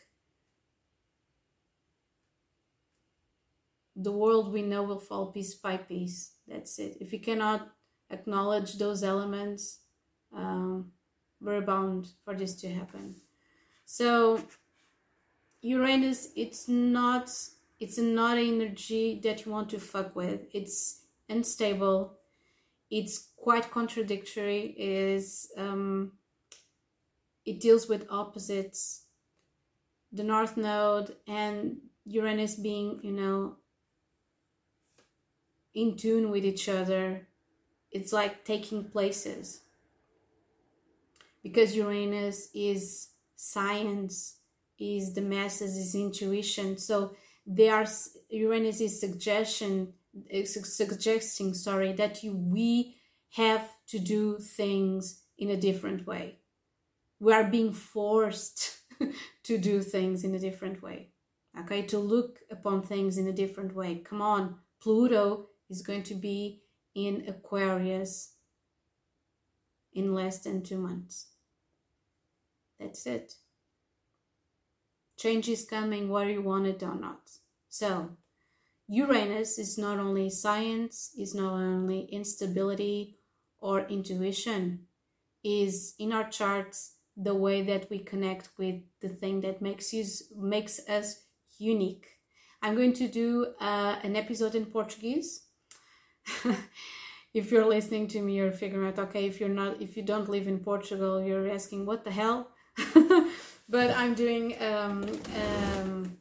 The 3.96 4.12
world 4.12 4.54
we 4.54 4.62
know 4.62 4.84
will 4.84 5.00
fall 5.00 5.32
piece 5.32 5.56
by 5.56 5.78
piece. 5.78 6.34
That's 6.48 6.80
it. 6.80 6.98
If 7.02 7.12
you 7.12 7.20
cannot 7.20 7.70
acknowledge 8.12 8.78
those 8.78 9.04
elements 9.04 9.80
um, 10.36 10.92
we're 11.42 11.62
bound 11.62 12.10
for 12.26 12.36
this 12.36 12.56
to 12.56 12.70
happen. 12.70 13.16
So 13.86 14.42
Uranus, 15.62 16.30
it's 16.36 16.68
not 16.68 17.30
it's 17.80 17.98
not 17.98 18.38
energy 18.38 19.20
that 19.24 19.46
you 19.46 19.52
want 19.52 19.70
to 19.70 19.80
fuck 19.80 20.16
with. 20.16 20.42
It's 20.54 21.02
unstable. 21.30 22.18
It's 22.92 23.30
quite 23.38 23.72
contradictory. 23.72 24.76
It 24.78 24.90
is 24.90 25.52
um, 25.58 26.14
it 27.46 27.60
deals 27.60 27.88
with 27.88 28.08
opposites. 28.10 29.06
The 30.12 30.24
North 30.24 30.58
Node 30.58 31.16
and 31.28 31.78
Uranus 32.06 32.56
being, 32.56 33.00
you 33.04 33.12
know, 33.12 33.58
in 35.74 35.96
tune 35.96 36.32
with 36.32 36.44
each 36.44 36.68
other. 36.68 37.29
It's 37.92 38.14
like 38.14 38.46
taking 38.46 38.84
places 38.86 39.62
because 41.44 41.76
Uranus 41.76 42.50
is 42.54 43.10
science, 43.36 44.38
is 44.78 45.14
the 45.14 45.22
masses, 45.22 45.78
is 45.78 45.96
intuition. 45.96 46.78
So 46.78 47.16
they 47.46 47.70
are 47.70 47.86
Uranus 48.30 48.82
is 48.82 49.00
suggestion 49.00 49.94
eh, 50.30 50.46
suggesting 50.46 51.54
sorry 51.54 51.94
that 51.94 52.24
you 52.24 52.36
we 52.36 52.96
have 53.32 53.70
to 53.88 54.00
do 54.00 54.38
things 54.38 55.22
in 55.38 55.50
a 55.50 55.58
different 55.58 56.06
way. 56.06 56.40
We 57.20 57.34
are 57.34 57.44
being 57.44 57.74
forced 57.74 58.78
to 59.44 59.58
do 59.58 59.82
things 59.82 60.24
in 60.24 60.36
a 60.36 60.40
different 60.40 60.82
way. 60.82 61.10
Okay, 61.60 61.82
to 61.84 61.98
look 61.98 62.40
upon 62.52 62.84
things 62.84 63.18
in 63.18 63.28
a 63.28 63.34
different 63.34 63.76
way. 63.76 64.02
Come 64.06 64.22
on, 64.22 64.56
Pluto 64.82 65.48
is 65.70 65.82
going 65.82 66.04
to 66.04 66.16
be 66.16 66.62
in 66.96 67.26
Aquarius 67.28 68.34
in 69.94 70.14
less 70.14 70.40
than 70.40 70.64
two 70.64 70.78
months. 70.78 71.28
That's 72.80 73.06
it. 73.06 73.34
Change 75.18 75.50
is 75.50 75.66
coming 75.66 76.10
whether 76.10 76.30
you 76.30 76.42
want 76.42 76.68
it 76.68 76.82
or 76.82 76.96
not. 76.96 77.30
So, 77.68 78.12
Uranus 78.88 79.60
is 79.60 79.78
not 79.78 80.00
only 80.00 80.30
science, 80.30 81.12
is 81.18 81.36
not 81.36 81.54
only 81.54 82.06
instability 82.06 83.18
or 83.60 83.82
intuition, 83.82 84.88
is 85.44 85.94
in 86.00 86.14
our 86.14 86.30
charts 86.30 86.96
the 87.16 87.36
way 87.36 87.62
that 87.62 87.90
we 87.90 88.00
connect 88.00 88.50
with 88.58 88.76
the 89.02 89.10
thing 89.10 89.42
that 89.42 89.62
makes 89.62 89.94
us 89.94 90.24
makes 90.36 90.80
us 90.88 91.26
unique. 91.58 92.08
I'm 92.62 92.76
going 92.76 92.94
to 92.94 93.08
do 93.08 93.54
uh, 93.60 94.00
an 94.04 94.16
episode 94.16 94.56
in 94.56 94.66
Portuguese. 94.66 95.49
if 97.34 97.52
you're 97.52 97.66
listening 97.66 98.08
to 98.08 98.22
me, 98.22 98.36
you're 98.38 98.52
figuring 98.52 98.88
out, 98.88 99.00
okay, 99.00 99.26
if 99.26 99.40
you're 99.40 99.50
not, 99.50 99.82
if 99.82 99.96
you 99.96 100.04
don't 100.04 100.30
live 100.30 100.48
in 100.48 100.60
Portugal, 100.60 101.22
you're 101.22 101.50
asking, 101.50 101.86
what 101.86 102.04
the 102.04 102.12
hell? 102.12 102.50
but 103.70 103.92
I'm 103.92 104.14
doing 104.14 104.56
um, 104.62 105.06
um, 105.36 106.18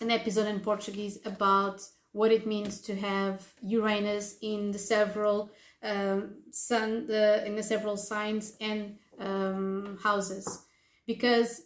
an 0.00 0.10
episode 0.10 0.46
in 0.46 0.60
Portuguese 0.60 1.18
about 1.24 1.82
what 2.12 2.32
it 2.32 2.46
means 2.46 2.80
to 2.80 2.96
have 2.96 3.52
Uranus 3.62 4.36
in 4.42 4.72
the 4.72 4.78
several 4.78 5.50
um, 5.82 6.34
sun, 6.50 7.06
the, 7.06 7.46
in 7.46 7.54
the 7.54 7.62
several 7.62 7.96
signs 7.96 8.56
and 8.60 8.96
um, 9.18 9.98
houses, 10.02 10.64
because 11.06 11.62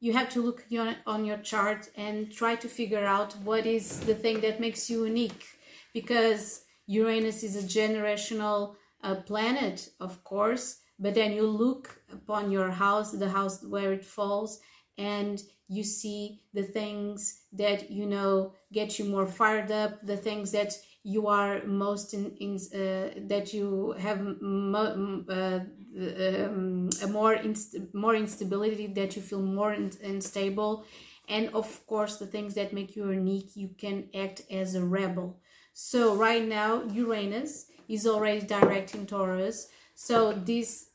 you 0.00 0.12
have 0.12 0.28
to 0.28 0.42
look 0.42 0.64
on 1.06 1.24
your 1.24 1.38
chart 1.38 1.88
and 1.96 2.30
try 2.30 2.54
to 2.56 2.68
figure 2.68 3.04
out 3.04 3.32
what 3.38 3.64
is 3.64 4.00
the 4.00 4.14
thing 4.14 4.40
that 4.40 4.60
makes 4.60 4.90
you 4.90 5.04
unique, 5.04 5.46
because 5.94 6.65
Uranus 6.86 7.42
is 7.42 7.56
a 7.56 7.62
generational 7.80 8.76
uh, 9.02 9.16
planet, 9.16 9.90
of 10.00 10.22
course, 10.24 10.78
but 10.98 11.14
then 11.14 11.32
you 11.32 11.46
look 11.46 12.00
upon 12.12 12.50
your 12.50 12.70
house, 12.70 13.12
the 13.12 13.28
house 13.28 13.62
where 13.62 13.92
it 13.92 14.04
falls, 14.04 14.60
and 14.98 15.42
you 15.68 15.82
see 15.82 16.40
the 16.54 16.62
things 16.62 17.42
that 17.52 17.90
you 17.90 18.06
know 18.06 18.52
get 18.72 18.98
you 18.98 19.04
more 19.04 19.26
fired 19.26 19.70
up 19.72 20.00
the 20.06 20.16
things 20.16 20.52
that 20.52 20.72
you 21.02 21.26
are 21.26 21.62
most 21.64 22.14
in, 22.14 22.32
in 22.40 22.54
uh, 22.72 23.10
that 23.26 23.52
you 23.52 23.92
have 23.98 24.20
mo- 24.40 25.24
uh, 25.28 25.60
um, 25.98 26.88
a 27.02 27.06
more 27.08 27.34
inst- 27.34 27.76
more 27.94 28.14
instability 28.14 28.86
that 28.86 29.16
you 29.16 29.22
feel 29.22 29.42
more 29.42 29.72
unstable 29.72 30.84
and 31.28 31.48
of 31.54 31.84
course 31.86 32.16
the 32.18 32.26
things 32.26 32.54
that 32.54 32.72
make 32.72 32.94
you 32.96 33.10
unique 33.10 33.56
you 33.56 33.70
can 33.78 34.08
act 34.14 34.42
as 34.50 34.74
a 34.74 34.84
rebel 34.84 35.40
so 35.78 36.14
right 36.14 36.48
now 36.48 36.82
uranus 36.84 37.66
is 37.86 38.06
already 38.06 38.40
directing 38.40 39.04
taurus 39.04 39.68
so 39.94 40.32
this 40.32 40.88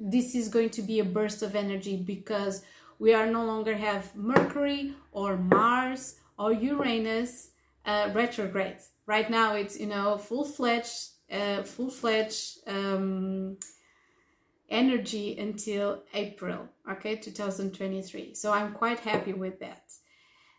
this 0.00 0.34
is 0.34 0.48
going 0.48 0.68
to 0.68 0.82
be 0.82 0.98
a 0.98 1.04
burst 1.04 1.40
of 1.40 1.54
energy 1.54 1.96
because 1.96 2.62
we 2.98 3.14
are 3.14 3.26
no 3.26 3.44
longer 3.44 3.76
have 3.76 4.12
mercury 4.16 4.92
or 5.12 5.36
mars 5.36 6.16
or 6.36 6.52
uranus 6.52 7.52
uh, 7.86 8.10
retrograde 8.12 8.78
right 9.06 9.30
now 9.30 9.54
it's 9.54 9.78
you 9.78 9.86
know 9.86 10.18
full-fledged 10.18 11.10
uh, 11.30 11.62
full-fledged 11.62 12.58
um, 12.66 13.56
energy 14.68 15.38
until 15.38 16.02
April, 16.12 16.68
okay, 16.90 17.16
2023. 17.16 18.34
So 18.34 18.52
I'm 18.52 18.72
quite 18.72 19.00
happy 19.00 19.32
with 19.32 19.60
that. 19.60 19.84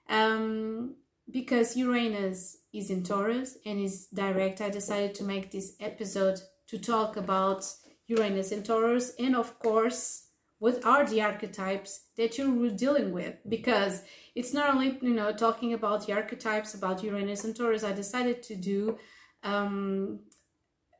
Um, 0.09 0.95
because 1.31 1.75
Uranus 1.75 2.57
is 2.73 2.89
in 2.89 3.03
Taurus 3.03 3.57
and 3.65 3.79
is 3.79 4.07
direct, 4.07 4.61
I 4.61 4.69
decided 4.69 5.15
to 5.15 5.23
make 5.23 5.51
this 5.51 5.75
episode 5.79 6.39
to 6.67 6.77
talk 6.77 7.17
about 7.17 7.65
Uranus 8.07 8.51
in 8.51 8.63
Taurus 8.63 9.13
and, 9.17 9.35
of 9.35 9.57
course, 9.59 10.27
what 10.59 10.83
are 10.85 11.05
the 11.05 11.21
archetypes 11.21 12.07
that 12.17 12.37
you're 12.37 12.69
dealing 12.69 13.11
with. 13.11 13.35
Because 13.47 14.03
it's 14.35 14.53
not 14.53 14.73
only 14.73 14.97
you 15.01 15.13
know 15.13 15.31
talking 15.31 15.73
about 15.73 16.05
the 16.05 16.13
archetypes 16.13 16.73
about 16.73 17.03
uranus 17.03 17.45
and 17.45 17.55
taurus 17.55 17.83
i 17.83 17.91
decided 17.91 18.43
to 18.43 18.55
do 18.55 18.97
um, 19.43 20.19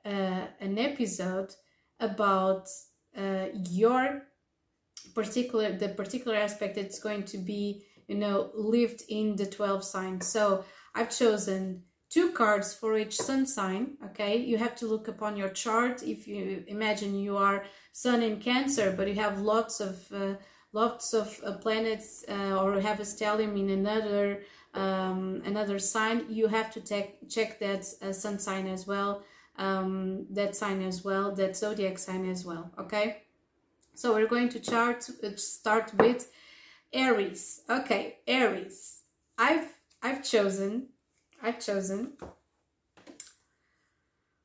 uh, 0.06 0.46
an 0.60 0.78
episode 0.78 1.54
about 2.00 2.68
uh, 3.18 3.46
your 3.70 4.24
particular 5.14 5.72
the 5.74 5.90
particular 5.90 6.38
aspect 6.38 6.76
that's 6.76 7.00
going 7.00 7.24
to 7.24 7.38
be 7.38 7.84
you 8.08 8.16
know 8.16 8.52
lived 8.54 9.04
in 9.10 9.36
the 9.36 9.46
12 9.46 9.84
signs 9.84 10.28
so 10.28 10.64
i've 10.94 11.10
chosen 11.10 11.84
two 12.10 12.32
cards 12.32 12.74
for 12.74 12.98
each 12.98 13.18
sun 13.18 13.46
sign 13.46 13.98
okay? 14.06 14.38
You 14.38 14.58
have 14.58 14.76
to 14.78 14.86
look 14.86 15.08
upon 15.08 15.36
your 15.36 15.50
chart 15.50 16.04
if 16.04 16.28
you 16.28 16.64
imagine 16.68 17.20
you 17.20 17.36
are 17.36 17.66
sun 17.92 18.22
in 18.22 18.40
cancer 18.40 18.94
but 18.96 19.08
you 19.08 19.16
have 19.16 19.42
lots 19.42 19.82
of 19.82 20.08
uh, 20.14 20.36
lots 20.72 21.14
of 21.14 21.40
uh, 21.44 21.54
planets 21.58 22.24
uh, 22.30 22.62
or 22.62 22.80
have 22.80 23.00
a 23.00 23.04
stellium 23.04 23.60
in 23.60 23.70
another 23.70 24.44
um, 24.76 25.42
another 25.46 25.80
sign. 25.80 26.26
You 26.30 26.48
have 26.48 26.70
to 26.74 26.82
check 26.82 27.60
that 27.60 27.86
uh, 28.02 28.12
sun 28.12 28.40
sign 28.40 28.68
as 28.68 28.86
well 28.86 29.24
um, 29.58 30.26
that 30.32 30.56
sign 30.56 30.82
as 30.82 31.04
well, 31.04 31.34
that 31.36 31.56
zodiac 31.56 31.98
sign 31.98 32.30
as 32.30 32.46
well, 32.46 32.72
okay? 32.78 33.24
So 33.94 34.14
we're 34.14 34.28
going 34.28 34.50
to 34.50 34.60
chart 34.60 35.10
uh, 35.24 35.36
start 35.38 35.94
with 35.98 36.30
Aries. 36.96 37.62
Okay, 37.70 38.20
Aries. 38.26 39.02
I've 39.38 39.68
I've 40.02 40.24
chosen 40.24 40.88
I've 41.44 41.60
chosen 41.60 42.14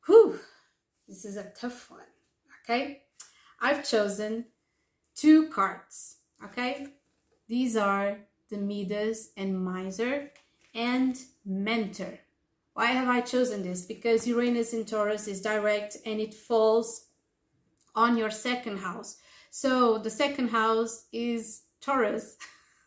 Whew, 0.06 0.40
this 1.06 1.24
is 1.24 1.36
a 1.36 1.52
tough 1.56 1.90
one. 1.90 2.00
Okay? 2.64 3.02
I've 3.60 3.88
chosen 3.88 4.46
two 5.14 5.48
cards. 5.48 6.16
Okay? 6.44 6.88
These 7.48 7.76
are 7.76 8.18
the 8.50 8.56
Midas 8.56 9.30
and 9.36 9.64
Miser 9.64 10.32
and 10.74 11.16
Mentor. 11.44 12.18
Why 12.74 12.86
have 12.86 13.08
I 13.08 13.20
chosen 13.20 13.62
this? 13.62 13.82
Because 13.82 14.26
Uranus 14.26 14.72
in 14.72 14.84
Taurus 14.84 15.28
is 15.28 15.40
direct 15.40 15.98
and 16.04 16.18
it 16.20 16.34
falls 16.34 17.06
on 17.94 18.16
your 18.16 18.30
second 18.30 18.78
house. 18.78 19.18
So 19.50 19.98
the 19.98 20.10
second 20.10 20.48
house 20.48 21.06
is 21.12 21.62
Taurus. 21.80 22.36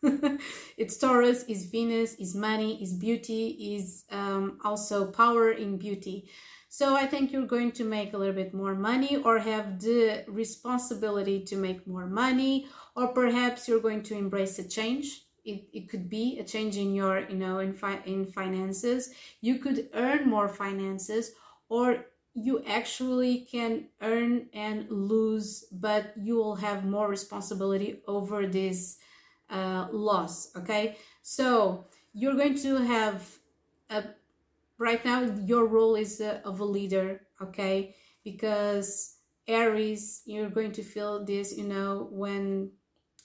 it's 0.76 0.96
Taurus, 0.98 1.44
is 1.44 1.66
Venus, 1.66 2.14
is 2.14 2.34
money, 2.34 2.82
is 2.82 2.92
beauty, 2.92 3.74
is 3.76 4.04
um, 4.10 4.58
also 4.64 5.06
power 5.10 5.50
in 5.50 5.76
beauty. 5.78 6.28
So 6.68 6.96
I 6.96 7.06
think 7.06 7.32
you're 7.32 7.46
going 7.46 7.72
to 7.72 7.84
make 7.84 8.12
a 8.12 8.18
little 8.18 8.34
bit 8.34 8.52
more 8.52 8.74
money 8.74 9.16
or 9.16 9.38
have 9.38 9.80
the 9.80 10.24
responsibility 10.26 11.44
to 11.44 11.56
make 11.56 11.86
more 11.86 12.06
money, 12.06 12.66
or 12.96 13.08
perhaps 13.08 13.68
you're 13.68 13.80
going 13.80 14.02
to 14.04 14.14
embrace 14.14 14.58
a 14.58 14.68
change 14.68 15.24
it, 15.44 15.64
it 15.72 15.88
could 15.88 16.08
be 16.08 16.38
a 16.38 16.44
change 16.44 16.76
in 16.76 16.94
your 16.94 17.28
you 17.28 17.36
know 17.36 17.58
in, 17.58 17.72
fi- 17.72 18.02
in 18.06 18.24
finances 18.24 19.10
you 19.40 19.58
could 19.58 19.88
earn 19.94 20.28
more 20.28 20.48
finances 20.48 21.32
or 21.68 22.06
you 22.34 22.62
actually 22.66 23.46
can 23.50 23.86
earn 24.02 24.46
and 24.52 24.90
lose 24.90 25.64
but 25.72 26.12
you 26.20 26.36
will 26.36 26.56
have 26.56 26.84
more 26.84 27.08
responsibility 27.08 28.02
over 28.06 28.46
this 28.46 28.98
uh, 29.50 29.86
loss 29.92 30.54
okay 30.56 30.96
so 31.22 31.86
you're 32.12 32.34
going 32.34 32.56
to 32.56 32.76
have 32.76 33.38
a 33.90 34.02
right 34.78 35.04
now 35.04 35.20
your 35.44 35.66
role 35.66 35.94
is 35.94 36.20
a, 36.20 36.40
of 36.46 36.60
a 36.60 36.64
leader 36.64 37.20
okay 37.40 37.94
because 38.24 39.16
aries 39.46 40.22
you're 40.24 40.50
going 40.50 40.72
to 40.72 40.82
feel 40.82 41.24
this 41.24 41.56
you 41.56 41.64
know 41.64 42.08
when 42.10 42.70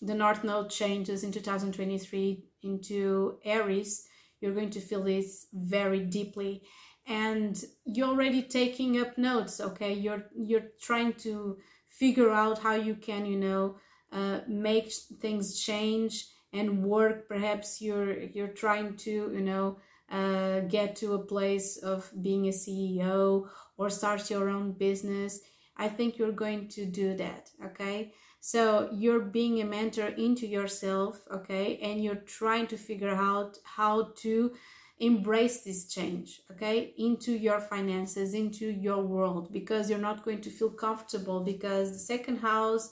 the 0.02 0.16
North 0.16 0.44
Node 0.44 0.70
changes 0.70 1.24
in 1.24 1.32
2023 1.32 2.44
into 2.64 3.38
Aries, 3.44 4.08
you're 4.40 4.54
going 4.54 4.70
to 4.72 4.80
feel 4.80 5.04
this 5.04 5.48
very 5.54 6.00
deeply. 6.00 6.64
And 7.10 7.62
you're 7.86 8.08
already 8.08 8.44
taking 8.44 9.02
up 9.02 9.18
notes, 9.18 9.60
okay? 9.60 9.94
You're 9.94 10.26
you're 10.36 10.70
trying 10.80 11.14
to 11.26 11.58
figure 11.88 12.32
out 12.32 12.60
how 12.60 12.76
you 12.76 12.96
can, 12.96 13.26
you 13.26 13.38
know, 13.38 13.76
uh, 14.12 14.42
make 14.48 14.94
things 15.20 15.60
change 15.60 16.28
and 16.54 16.84
work. 16.84 17.28
Perhaps 17.28 17.82
you're 17.82 18.20
you're 18.20 18.56
trying 18.64 18.96
to, 18.98 19.12
you 19.12 19.42
know, 19.42 19.80
uh, 20.12 20.62
get 20.62 20.96
to 20.98 21.14
a 21.14 21.26
place 21.26 21.78
of 21.78 22.10
being 22.22 22.46
a 22.46 22.52
CEO 22.52 23.48
or 23.78 23.90
start 23.90 24.30
your 24.30 24.50
own 24.50 24.74
business. 24.74 25.42
I 25.78 25.88
think 25.88 26.18
you're 26.18 26.32
going 26.32 26.68
to 26.70 26.86
do 26.86 27.16
that, 27.16 27.50
okay? 27.66 28.14
So 28.42 28.90
you're 28.94 29.20
being 29.20 29.62
a 29.62 29.66
mentor 29.66 30.08
into 30.08 30.48
yourself, 30.48 31.22
okay, 31.32 31.78
and 31.82 32.04
you're 32.04 32.16
trying 32.16 32.68
to 32.68 32.78
figure 32.78 33.16
out 33.16 33.58
how 33.64 34.12
to 34.18 34.54
embrace 35.00 35.62
this 35.62 35.86
change, 35.86 36.42
okay, 36.52 36.94
into 36.98 37.32
your 37.32 37.60
finances, 37.60 38.34
into 38.34 38.70
your 38.70 39.02
world, 39.02 39.52
because 39.54 39.90
you're 39.90 40.00
not 40.00 40.26
going 40.26 40.42
to 40.42 40.50
feel 40.50 40.70
comfortable 40.70 41.40
because 41.42 41.92
the 41.92 42.00
second 42.00 42.38
house, 42.38 42.92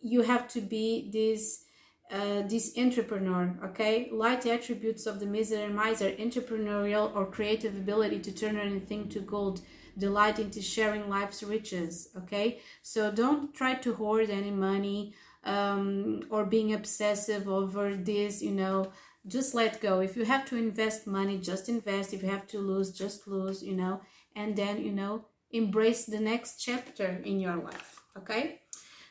you 0.00 0.22
have 0.22 0.48
to 0.48 0.60
be 0.60 1.10
this. 1.12 1.64
Uh, 2.10 2.40
this 2.48 2.72
entrepreneur, 2.78 3.54
okay? 3.62 4.08
Light 4.10 4.46
attributes 4.46 5.04
of 5.04 5.20
the 5.20 5.26
Midas 5.26 5.52
and 5.52 5.74
miser, 5.74 6.10
entrepreneurial 6.12 7.14
or 7.14 7.26
creative 7.26 7.76
ability 7.76 8.20
to 8.20 8.32
turn 8.32 8.56
anything 8.56 9.10
to 9.10 9.20
gold, 9.20 9.60
delight 9.98 10.38
into 10.38 10.62
sharing 10.62 11.08
life's 11.08 11.42
riches 11.42 12.08
okay 12.16 12.60
so 12.82 13.10
don't 13.10 13.52
try 13.54 13.74
to 13.74 13.94
hoard 13.94 14.30
any 14.30 14.50
money 14.50 15.12
um, 15.44 16.22
or 16.30 16.44
being 16.44 16.72
obsessive 16.72 17.48
over 17.48 17.96
this 17.96 18.40
you 18.40 18.52
know 18.52 18.90
just 19.28 19.54
let 19.54 19.80
go 19.80 20.00
if 20.00 20.16
you 20.16 20.24
have 20.24 20.44
to 20.44 20.56
invest 20.56 21.06
money 21.06 21.38
just 21.38 21.68
invest 21.68 22.12
if 22.12 22.22
you 22.22 22.28
have 22.28 22.46
to 22.46 22.58
lose 22.58 22.92
just 22.92 23.26
lose 23.28 23.62
you 23.62 23.74
know 23.74 24.00
and 24.34 24.56
then 24.56 24.82
you 24.82 24.92
know 24.92 25.24
embrace 25.50 26.04
the 26.04 26.20
next 26.20 26.56
chapter 26.58 27.20
in 27.24 27.40
your 27.40 27.56
life 27.56 28.00
okay 28.16 28.60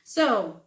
so 0.03 0.61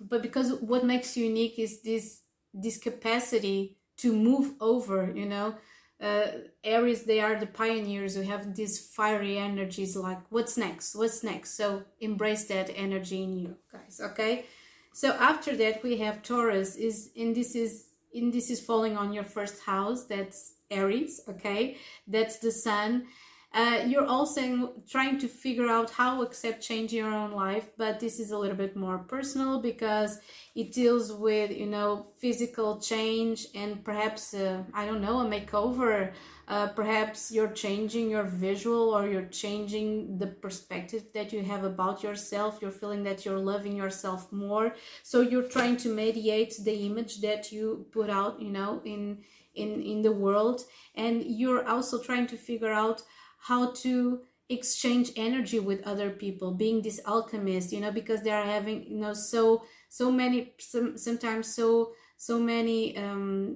but 0.00 0.22
because 0.22 0.52
what 0.54 0.84
makes 0.84 1.16
you 1.16 1.26
unique 1.26 1.58
is 1.58 1.82
this 1.82 2.22
this 2.52 2.78
capacity 2.78 3.76
to 3.96 4.12
move 4.12 4.54
over 4.60 5.12
you 5.14 5.26
know 5.26 5.54
uh, 6.02 6.26
Aries, 6.64 7.04
they 7.04 7.20
are 7.20 7.38
the 7.38 7.46
pioneers 7.46 8.16
who 8.16 8.22
have 8.22 8.56
these 8.56 8.76
fiery 8.80 9.38
energies 9.38 9.94
like, 9.94 10.18
what's 10.30 10.56
next? 10.56 10.96
What's 10.96 11.22
next? 11.22 11.56
So 11.56 11.84
embrace 12.00 12.46
that 12.46 12.70
energy 12.74 13.22
in 13.22 13.38
you, 13.38 13.56
guys, 13.70 14.00
okay? 14.02 14.46
So 14.92 15.12
after 15.12 15.56
that, 15.56 15.82
we 15.84 15.98
have 15.98 16.22
Taurus, 16.22 16.74
is 16.74 17.10
and 17.16 17.36
this 17.36 17.54
is 17.54 17.84
in 18.12 18.30
this 18.30 18.50
is 18.50 18.60
falling 18.60 18.96
on 18.96 19.12
your 19.12 19.24
first 19.24 19.62
house, 19.62 20.04
that's 20.04 20.54
Aries, 20.70 21.20
okay? 21.28 21.76
That's 22.06 22.38
the 22.38 22.52
sun. 22.52 23.06
Uh, 23.54 23.84
you're 23.86 24.06
also 24.06 24.72
trying 24.88 25.18
to 25.18 25.28
figure 25.28 25.68
out 25.68 25.90
how 25.90 26.16
to 26.16 26.22
accept 26.22 26.62
change 26.62 26.92
in 26.92 26.98
your 26.98 27.12
own 27.12 27.32
life, 27.32 27.68
but 27.76 28.00
this 28.00 28.18
is 28.18 28.30
a 28.30 28.38
little 28.38 28.56
bit 28.56 28.74
more 28.76 28.98
personal 28.98 29.60
because 29.60 30.18
it 30.54 30.72
deals 30.72 31.12
with, 31.12 31.50
you 31.50 31.66
know, 31.66 32.06
physical 32.18 32.80
change 32.80 33.46
and 33.54 33.84
perhaps, 33.84 34.32
uh, 34.32 34.62
I 34.72 34.86
don't 34.86 35.02
know, 35.02 35.20
a 35.20 35.24
makeover. 35.26 36.12
Uh, 36.48 36.68
perhaps 36.68 37.30
you're 37.30 37.52
changing 37.52 38.10
your 38.10 38.24
visual 38.24 38.90
or 38.90 39.06
you're 39.06 39.26
changing 39.26 40.18
the 40.18 40.26
perspective 40.26 41.04
that 41.12 41.32
you 41.32 41.42
have 41.42 41.64
about 41.64 42.02
yourself. 42.02 42.58
You're 42.62 42.70
feeling 42.70 43.02
that 43.04 43.24
you're 43.26 43.38
loving 43.38 43.76
yourself 43.76 44.32
more. 44.32 44.74
So 45.02 45.20
you're 45.20 45.48
trying 45.48 45.76
to 45.78 45.88
mediate 45.88 46.54
the 46.64 46.86
image 46.86 47.20
that 47.20 47.52
you 47.52 47.86
put 47.92 48.08
out, 48.08 48.40
you 48.40 48.50
know, 48.50 48.80
in 48.84 49.18
in 49.54 49.82
in 49.82 50.00
the 50.00 50.12
world 50.12 50.62
and 50.94 51.22
you're 51.26 51.68
also 51.68 52.00
trying 52.00 52.26
to 52.26 52.36
figure 52.36 52.72
out 52.72 53.02
how 53.42 53.72
to 53.72 54.20
exchange 54.48 55.10
energy 55.16 55.58
with 55.58 55.86
other 55.86 56.10
people 56.10 56.52
being 56.52 56.82
this 56.82 57.00
alchemist 57.06 57.72
you 57.72 57.80
know 57.80 57.92
because 57.92 58.22
they 58.22 58.30
are 58.30 58.44
having 58.44 58.84
you 58.84 58.98
know 58.98 59.14
so 59.14 59.64
so 59.88 60.10
many 60.10 60.52
some, 60.58 60.96
sometimes 60.98 61.54
so 61.54 61.92
so 62.16 62.38
many 62.38 62.96
um, 62.96 63.54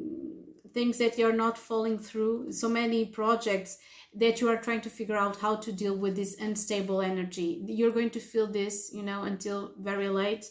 things 0.73 0.99
that 0.99 1.17
you're 1.19 1.33
not 1.33 1.57
falling 1.59 1.99
through 1.99 2.51
so 2.51 2.69
many 2.69 3.05
projects 3.05 3.79
that 4.15 4.41
you 4.41 4.49
are 4.49 4.57
trying 4.57 4.81
to 4.81 4.91
figure 4.91 5.17
out 5.17 5.37
how 5.37 5.55
to 5.57 5.71
deal 5.73 5.95
with 5.95 6.17
this 6.17 6.41
unstable 6.41 7.03
energy. 7.03 7.63
You're 7.67 7.91
going 7.91 8.11
to 8.11 8.21
feel 8.21 8.47
this 8.47 8.91
you 8.93 9.03
know 9.03 9.23
until 9.25 9.73
very 9.79 10.09
late 10.09 10.47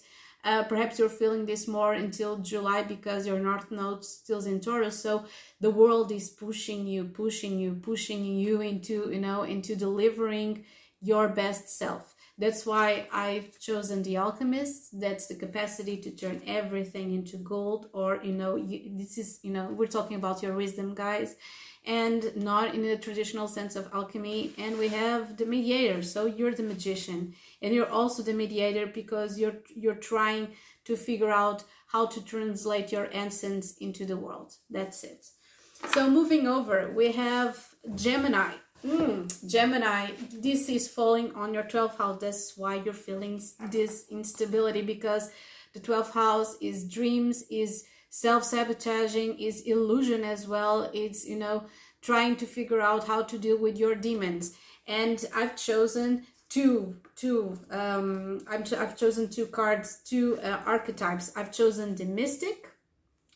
uh, 0.45 0.63
perhaps 0.63 0.99
you're 0.99 1.09
feeling 1.09 1.45
this 1.45 1.67
more 1.67 1.93
until 1.93 2.37
July 2.37 2.83
because 2.83 3.27
your 3.27 3.39
North 3.39 3.71
Node 3.71 4.05
still 4.05 4.45
in 4.45 4.61
Taurus. 4.61 4.99
So 5.01 5.25
the 5.59 5.71
world 5.71 6.11
is 6.11 6.29
pushing 6.29 6.87
you, 6.87 7.05
pushing 7.05 7.59
you, 7.59 7.73
pushing 7.73 8.23
you 8.23 8.61
into, 8.61 9.09
you 9.11 9.19
know, 9.19 9.43
into 9.43 9.75
delivering 9.75 10.63
your 11.01 11.27
best 11.29 11.69
self. 11.77 12.14
That's 12.37 12.65
why 12.65 13.07
I've 13.11 13.57
chosen 13.59 14.03
the 14.03 14.17
alchemist. 14.17 14.99
That's 14.99 15.27
the 15.27 15.35
capacity 15.35 15.97
to 15.97 16.11
turn 16.11 16.41
everything 16.45 17.13
into 17.13 17.37
gold, 17.37 17.87
or 17.93 18.19
you 18.23 18.33
know, 18.33 18.55
you, 18.55 18.91
this 18.97 19.17
is 19.17 19.39
you 19.41 19.51
know, 19.51 19.67
we're 19.67 19.87
talking 19.87 20.17
about 20.17 20.43
your 20.43 20.53
wisdom, 20.53 20.93
guys 20.93 21.35
and 21.85 22.35
not 22.35 22.73
in 22.73 22.81
the 22.81 22.97
traditional 22.97 23.47
sense 23.47 23.75
of 23.75 23.89
alchemy. 23.93 24.53
And 24.57 24.77
we 24.77 24.87
have 24.89 25.37
the 25.37 25.45
mediator. 25.45 26.01
So 26.01 26.25
you're 26.25 26.53
the 26.53 26.63
magician, 26.63 27.35
and 27.61 27.73
you're 27.73 27.89
also 27.89 28.23
the 28.23 28.33
mediator 28.33 28.87
because 28.87 29.39
you're 29.39 29.57
you're 29.73 29.95
trying 29.95 30.49
to 30.85 30.95
figure 30.95 31.31
out 31.31 31.63
how 31.87 32.07
to 32.07 32.23
translate 32.23 32.91
your 32.91 33.09
essence 33.11 33.77
into 33.77 34.05
the 34.05 34.17
world. 34.17 34.55
That's 34.69 35.03
it. 35.03 35.27
So 35.93 36.09
moving 36.09 36.47
over, 36.47 36.91
we 36.91 37.11
have 37.11 37.75
Gemini. 37.95 38.53
Mm, 38.85 39.49
Gemini, 39.49 40.11
this 40.31 40.69
is 40.69 40.87
falling 40.87 41.33
on 41.33 41.55
your 41.55 41.63
12th 41.63 41.97
house. 41.97 42.21
That's 42.21 42.55
why 42.55 42.75
you're 42.75 42.93
feeling 42.93 43.41
this 43.71 44.05
instability 44.11 44.83
because 44.83 45.31
the 45.73 45.79
12th 45.79 46.11
house 46.11 46.55
is 46.61 46.87
dreams, 46.87 47.43
is 47.49 47.85
self-sabotaging 48.09 49.39
is 49.39 49.61
illusion 49.61 50.23
as 50.23 50.47
well. 50.47 50.89
It's 50.93 51.25
you 51.25 51.37
know 51.37 51.65
trying 52.01 52.35
to 52.37 52.45
figure 52.45 52.79
out 52.79 53.07
how 53.07 53.23
to 53.23 53.37
deal 53.37 53.57
with 53.57 53.77
your 53.77 53.95
demons. 53.95 54.55
And 54.87 55.25
i've 55.35 55.55
chosen 55.55 56.25
two 56.47 56.95
two 57.15 57.57
um 57.71 58.39
i 58.47 58.57
have 58.83 58.95
chosen 58.95 59.27
two 59.27 59.47
cards 59.47 60.01
two 60.05 60.39
uh, 60.41 60.59
archetypes. 60.65 61.33
I've 61.35 61.51
chosen 61.51 61.95
the 61.95 62.05
mystic. 62.05 62.69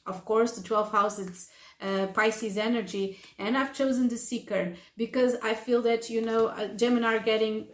Of 0.05 0.23
course 0.25 0.51
the 0.53 0.67
12th 0.69 0.91
house 0.91 1.19
it's 1.19 1.49
uh, 1.81 2.07
Pisces 2.07 2.57
energy, 2.57 3.19
and 3.37 3.57
I've 3.57 3.73
chosen 3.73 4.09
the 4.09 4.17
seeker 4.17 4.73
because 4.97 5.35
I 5.43 5.53
feel 5.53 5.81
that 5.83 6.09
you 6.09 6.21
know 6.21 6.47
uh, 6.47 6.67
Gemini 6.75 7.15
are 7.15 7.19
getting 7.19 7.67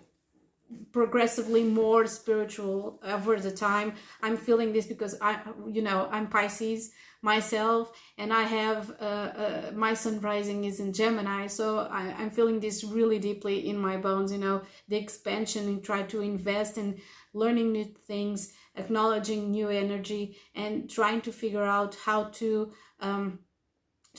progressively 0.91 1.63
more 1.63 2.07
spiritual 2.07 2.99
over 3.03 3.39
the 3.39 3.51
time. 3.51 3.93
I'm 4.21 4.37
feeling 4.37 4.73
this 4.73 4.85
because 4.85 5.15
i 5.21 5.39
you 5.67 5.81
know 5.81 6.07
i'm 6.11 6.27
pisces 6.27 6.91
myself 7.21 7.91
and 8.17 8.33
i 8.33 8.43
have 8.43 8.91
uh, 8.99 9.03
uh, 9.03 9.71
my 9.73 9.93
sun 9.93 10.19
rising 10.21 10.63
is 10.65 10.79
in 10.79 10.93
gemini 10.93 11.47
so 11.47 11.79
I, 11.79 12.13
i'm 12.17 12.29
feeling 12.29 12.59
this 12.59 12.83
really 12.83 13.19
deeply 13.19 13.69
in 13.69 13.77
my 13.77 13.97
bones 13.97 14.31
you 14.31 14.37
know 14.37 14.61
the 14.87 14.97
expansion 14.97 15.67
and 15.67 15.83
try 15.83 16.03
to 16.03 16.21
invest 16.21 16.77
in 16.77 16.99
learning 17.33 17.71
new 17.71 17.85
things 17.85 18.53
acknowledging 18.75 19.51
new 19.51 19.69
energy 19.69 20.37
and 20.55 20.89
trying 20.89 21.21
to 21.21 21.31
figure 21.31 21.63
out 21.63 21.95
how 22.05 22.25
to 22.25 22.71
um, 22.99 23.39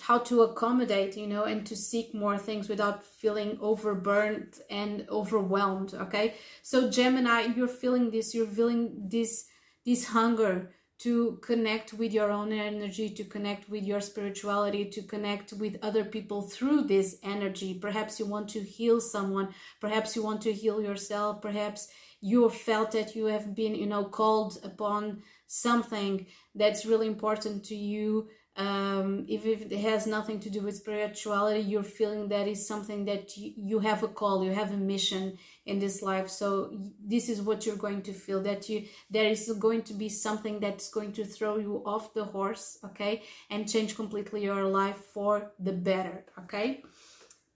how 0.01 0.19
to 0.19 0.43
accommodate 0.43 1.17
you 1.17 1.27
know 1.27 1.45
and 1.45 1.67
to 1.67 1.77
seek 1.77 2.15
more 2.15 2.39
things 2.39 2.69
without 2.69 3.05
feeling 3.05 3.59
overburdened 3.61 4.55
and 4.71 5.07
overwhelmed 5.09 5.95
okay? 5.95 6.35
So 6.63 6.91
gemini 6.91 7.47
you're 7.57 7.69
feeling 7.69 8.11
this 8.11 8.35
you're 8.35 8.47
feeling 8.47 9.09
this 9.09 9.47
this 9.85 10.07
hunger 10.07 10.71
to 10.99 11.39
connect 11.43 11.93
with 11.93 12.13
your 12.13 12.31
own 12.31 12.53
energy 12.53 13.11
to 13.11 13.25
connect 13.25 13.69
with 13.69 13.85
your 13.85 14.01
spirituality 14.01 14.87
to 14.87 15.03
connect 15.03 15.53
with 15.53 15.77
other 15.83 16.05
people 16.05 16.41
through 16.41 16.83
this 16.83 17.17
energy. 17.23 17.75
Perhaps 17.75 18.19
you 18.19 18.25
want 18.25 18.49
to 18.49 18.61
heal 18.61 18.99
someone. 19.01 19.53
Perhaps 19.79 20.17
you 20.17 20.23
want 20.23 20.41
to 20.41 20.53
heal 20.53 20.81
yourself. 20.81 21.43
Perhaps 21.43 21.89
you 22.23 22.49
felt 22.49 22.93
that 22.93 23.15
you 23.15 23.27
have 23.27 23.55
been 23.55 23.75
you 23.75 23.87
know 23.87 24.05
called 24.05 24.59
upon 24.65 25.23
something 25.47 26.27
that's 26.55 26.87
really 26.87 27.07
important 27.07 27.65
to 27.65 27.77
you 27.77 28.29
um, 28.57 29.27
if, 29.29 29.45
if, 29.45 29.71
it 29.71 29.79
has 29.81 30.07
nothing 30.07 30.41
to 30.41 30.49
do 30.49 30.63
with 30.63 30.77
spirituality 30.77 31.61
you're 31.61 31.83
feeling 31.83 32.29
that 32.29 32.49
is 32.49 32.67
something 32.67 33.05
that 33.05 33.37
you, 33.37 33.53
you 33.57 33.79
have 33.81 34.03
a 34.03 34.09
call 34.09 34.43
you 34.43 34.53
have 34.53 34.73
a 34.73 34.77
mission 34.77 35.37
in 35.67 35.79
this 35.79 36.01
life. 36.01 36.31
So 36.31 36.71
this 37.05 37.29
is 37.29 37.43
what 37.43 37.67
you're 37.67 37.77
going 37.77 38.03
to 38.03 38.13
feel 38.13 38.43
that 38.45 38.69
you 38.69 38.85
there 39.11 39.27
is 39.27 39.53
going 39.59 39.83
to 39.83 39.95
be 39.95 40.09
something 40.09 40.61
that's 40.61 40.89
going 40.89 41.13
to 41.13 41.25
throw 41.25 41.59
you 41.59 41.83
off 41.85 42.15
the 42.15 42.25
horse 42.25 42.79
okay 42.85 43.23
and 43.51 43.71
change 43.71 43.95
completely 43.95 44.45
your 44.45 44.65
life 44.65 44.97
for 45.13 45.53
the 45.59 45.73
better 45.73 46.25
okay? 46.39 46.83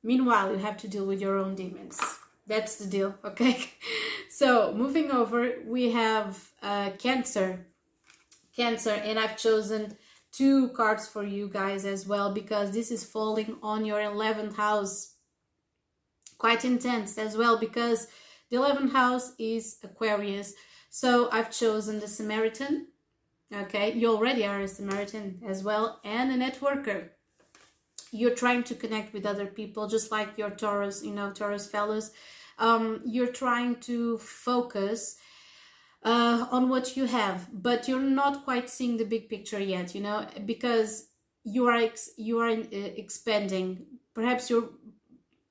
Meanwhile 0.02 0.52
you 0.52 0.58
have 0.58 0.76
to 0.78 0.88
deal 0.88 1.06
with 1.06 1.20
your 1.20 1.38
own 1.38 1.54
demons. 1.54 1.98
That's 2.46 2.76
the 2.76 2.86
deal 2.86 3.14
okay? 3.24 3.70
So 4.28 4.74
moving 4.74 5.10
over 5.10 5.54
we 5.64 5.92
have 5.92 6.50
uh, 6.62 6.90
cancer. 6.98 7.66
Cancer 8.54 8.90
and 8.90 9.18
i've 9.18 9.38
chosen 9.38 9.96
two 10.32 10.68
cards 10.68 11.08
for 11.08 11.24
you 11.24 11.48
guys 11.48 11.84
as 11.84 12.06
well 12.06 12.32
because 12.32 12.70
this 12.70 12.90
is 12.90 13.04
falling 13.04 13.56
on 13.62 13.84
your 13.84 13.98
11th 13.98 14.56
house. 14.56 15.14
Quite 16.38 16.64
intense 16.64 17.18
as 17.18 17.36
well 17.36 17.58
because 17.58 18.06
the 18.50 18.56
11th 18.56 18.92
house 18.92 19.32
is 19.38 19.78
Aquarius. 19.82 20.54
So 20.88 21.28
I've 21.30 21.50
chosen 21.50 22.00
the 22.00 22.08
Samaritan. 22.08 22.86
Okay 23.52 23.92
you 23.94 24.08
already 24.08 24.46
are 24.46 24.60
a 24.60 24.68
Samaritan 24.68 25.40
as 25.46 25.62
well 25.62 26.00
and 26.04 26.30
a 26.30 26.50
networker. 26.50 27.08
You're 28.12 28.34
trying 28.34 28.64
to 28.64 28.74
connect 28.74 29.12
with 29.12 29.26
other 29.26 29.46
people 29.46 29.88
just 29.88 30.10
like 30.10 30.38
your 30.38 30.50
Taurus 30.50 31.04
you 31.04 31.12
know 31.12 31.32
Taurus 31.32 31.66
fellows. 31.66 32.12
Um, 32.58 33.00
you're 33.04 33.32
trying 33.32 33.76
to 33.80 34.18
focus 34.18 35.16
uh, 36.02 36.46
on 36.50 36.68
what 36.68 36.96
you 36.96 37.04
have, 37.06 37.48
but 37.52 37.88
you're 37.88 38.00
not 38.00 38.44
quite 38.44 38.70
seeing 38.70 38.96
the 38.96 39.04
big 39.04 39.28
picture 39.28 39.60
yet, 39.60 39.94
you 39.94 40.00
know, 40.00 40.26
because 40.46 41.08
you 41.44 41.66
are 41.66 41.76
ex- 41.76 42.10
you 42.16 42.38
are 42.40 42.48
in, 42.48 42.62
uh, 42.72 42.90
expanding. 42.96 43.86
Perhaps 44.14 44.50
you're 44.50 44.70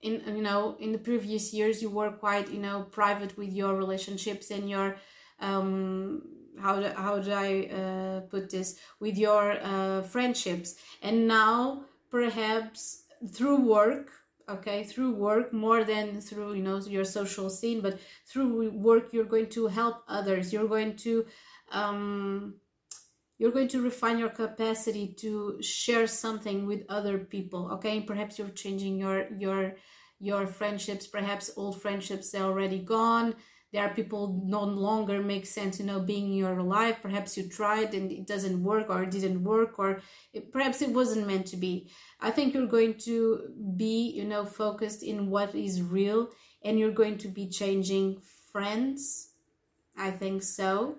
in 0.01 0.21
you 0.35 0.41
know 0.41 0.75
in 0.79 0.91
the 0.91 0.97
previous 0.97 1.53
years 1.53 1.81
you 1.81 1.89
were 1.89 2.11
quite 2.11 2.49
you 2.49 2.59
know 2.59 2.83
private 2.83 3.37
with 3.37 3.51
your 3.51 3.75
relationships 3.75 4.49
and 4.49 4.69
your 4.69 4.95
um 5.41 6.21
how 6.61 6.79
do, 6.79 6.87
how 6.95 7.19
do 7.19 7.31
I 7.31 7.69
uh, 7.73 8.19
put 8.21 8.49
this 8.49 8.79
with 8.99 9.17
your 9.17 9.57
uh, 9.63 10.01
friendships 10.01 10.75
and 11.01 11.27
now 11.27 11.85
perhaps 12.11 13.03
through 13.33 13.57
work 13.57 14.11
okay 14.49 14.83
through 14.83 15.13
work 15.13 15.53
more 15.53 15.83
than 15.83 16.19
through 16.21 16.53
you 16.53 16.63
know 16.63 16.77
your 16.79 17.05
social 17.05 17.49
scene 17.49 17.81
but 17.81 17.99
through 18.25 18.69
work 18.71 19.09
you're 19.11 19.25
going 19.25 19.49
to 19.49 19.67
help 19.67 20.03
others. 20.07 20.51
You're 20.51 20.67
going 20.67 20.95
to 20.97 21.25
um 21.71 22.55
you're 23.37 23.51
going 23.51 23.69
to 23.69 23.81
refine 23.81 24.17
your 24.19 24.29
capacity 24.29 25.15
to 25.19 25.61
share 25.61 26.07
something 26.07 26.65
with 26.65 26.83
other 26.89 27.17
people 27.17 27.71
okay? 27.73 28.01
Perhaps 28.01 28.37
you're 28.39 28.49
changing 28.49 28.97
your 28.97 29.27
your 29.37 29.75
your 30.19 30.47
friendships. 30.47 31.07
Perhaps 31.07 31.51
old 31.55 31.81
friendships 31.81 32.31
they're 32.31 32.43
already 32.43 32.79
gone 32.79 33.35
there 33.71 33.83
are 33.83 33.93
people 33.93 34.41
no 34.45 34.63
longer 34.63 35.21
make 35.21 35.45
sense 35.45 35.79
you 35.79 35.85
know 35.85 35.99
being 35.99 36.31
in 36.31 36.37
your 36.37 36.61
life. 36.61 36.97
Perhaps 37.01 37.37
you 37.37 37.47
tried 37.47 37.93
and 37.93 38.11
it 38.11 38.25
doesn't 38.25 38.63
work 38.63 38.89
or 38.89 39.03
it 39.03 39.11
didn't 39.11 39.43
work 39.43 39.77
or 39.77 40.01
it, 40.33 40.51
perhaps 40.51 40.81
it 40.81 40.89
wasn't 40.89 41.27
meant 41.27 41.45
to 41.47 41.57
be. 41.57 41.89
I 42.19 42.31
think 42.31 42.53
you're 42.53 42.67
going 42.67 42.95
to 43.05 43.49
be 43.77 44.09
you 44.09 44.25
know 44.25 44.45
focused 44.45 45.03
in 45.03 45.29
what 45.29 45.53
is 45.53 45.81
real 45.81 46.29
and 46.63 46.79
you're 46.79 46.91
going 46.91 47.17
to 47.19 47.27
be 47.27 47.47
changing 47.47 48.21
friends. 48.51 49.29
I 49.95 50.11
think 50.11 50.43
so. 50.43 50.97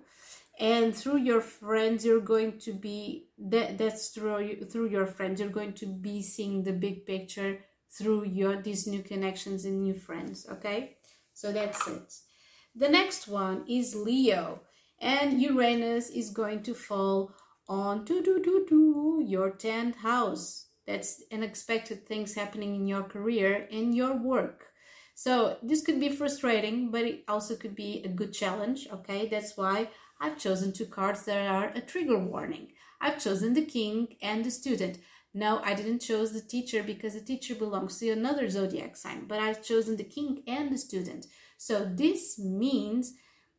And 0.59 0.95
through 0.95 1.17
your 1.17 1.41
friends 1.41 2.05
you're 2.05 2.21
going 2.21 2.59
to 2.59 2.73
be 2.73 3.27
that 3.37 3.77
that's 3.77 4.09
through 4.09 4.61
through 4.71 4.89
your 4.89 5.07
friends 5.07 5.41
you're 5.41 5.49
going 5.49 5.73
to 5.73 5.87
be 5.87 6.21
seeing 6.21 6.63
the 6.63 6.73
big 6.73 7.05
picture 7.05 7.59
through 7.89 8.25
your 8.25 8.61
these 8.61 8.87
new 8.87 9.03
connections 9.03 9.65
and 9.65 9.81
new 9.81 9.93
friends 9.93 10.47
okay? 10.49 10.95
So 11.33 11.51
that's 11.51 11.85
it 11.87 12.30
the 12.75 12.89
next 12.89 13.27
one 13.27 13.65
is 13.67 13.95
leo 13.95 14.61
and 14.99 15.41
uranus 15.41 16.09
is 16.09 16.29
going 16.29 16.63
to 16.63 16.73
fall 16.73 17.33
on 17.67 18.05
your 18.07 19.51
10th 19.51 19.95
house. 19.97 20.67
That's 20.87 21.23
unexpected 21.31 22.07
things 22.07 22.33
happening 22.33 22.75
in 22.75 22.87
your 22.87 23.03
career 23.03 23.67
in 23.69 23.93
your 23.93 24.15
work. 24.15 24.67
So 25.15 25.57
this 25.61 25.81
could 25.81 25.99
be 25.99 26.09
frustrating 26.09 26.91
but 26.91 27.01
it 27.01 27.23
also 27.27 27.55
could 27.55 27.75
be 27.75 28.01
a 28.03 28.09
good 28.09 28.33
challenge 28.33 28.87
okay? 28.91 29.27
That's 29.27 29.57
why 29.57 29.89
i've 30.19 30.37
chosen 30.37 30.71
two 30.71 30.85
cards 30.85 31.23
that 31.25 31.47
are 31.47 31.71
a 31.75 31.81
trigger 31.81 32.19
warning. 32.19 32.73
I've 32.99 33.21
chosen 33.21 33.53
the 33.53 33.65
king 33.65 34.15
and 34.21 34.45
the 34.45 34.51
student. 34.51 34.99
No, 35.33 35.59
I 35.63 35.73
didn't 35.73 35.99
choose 35.99 36.31
the 36.31 36.41
teacher 36.41 36.83
because 36.83 37.13
the 37.13 37.21
teacher 37.21 37.55
belongs 37.55 37.97
to 37.99 38.09
another 38.09 38.49
zodiac 38.49 38.97
sign, 38.97 39.25
but 39.27 39.39
I've 39.39 39.63
chosen 39.63 39.95
the 39.95 40.03
king 40.03 40.43
and 40.45 40.71
the 40.71 40.77
student. 40.77 41.25
So 41.61 41.85
this 41.85 42.39
means 42.39 43.13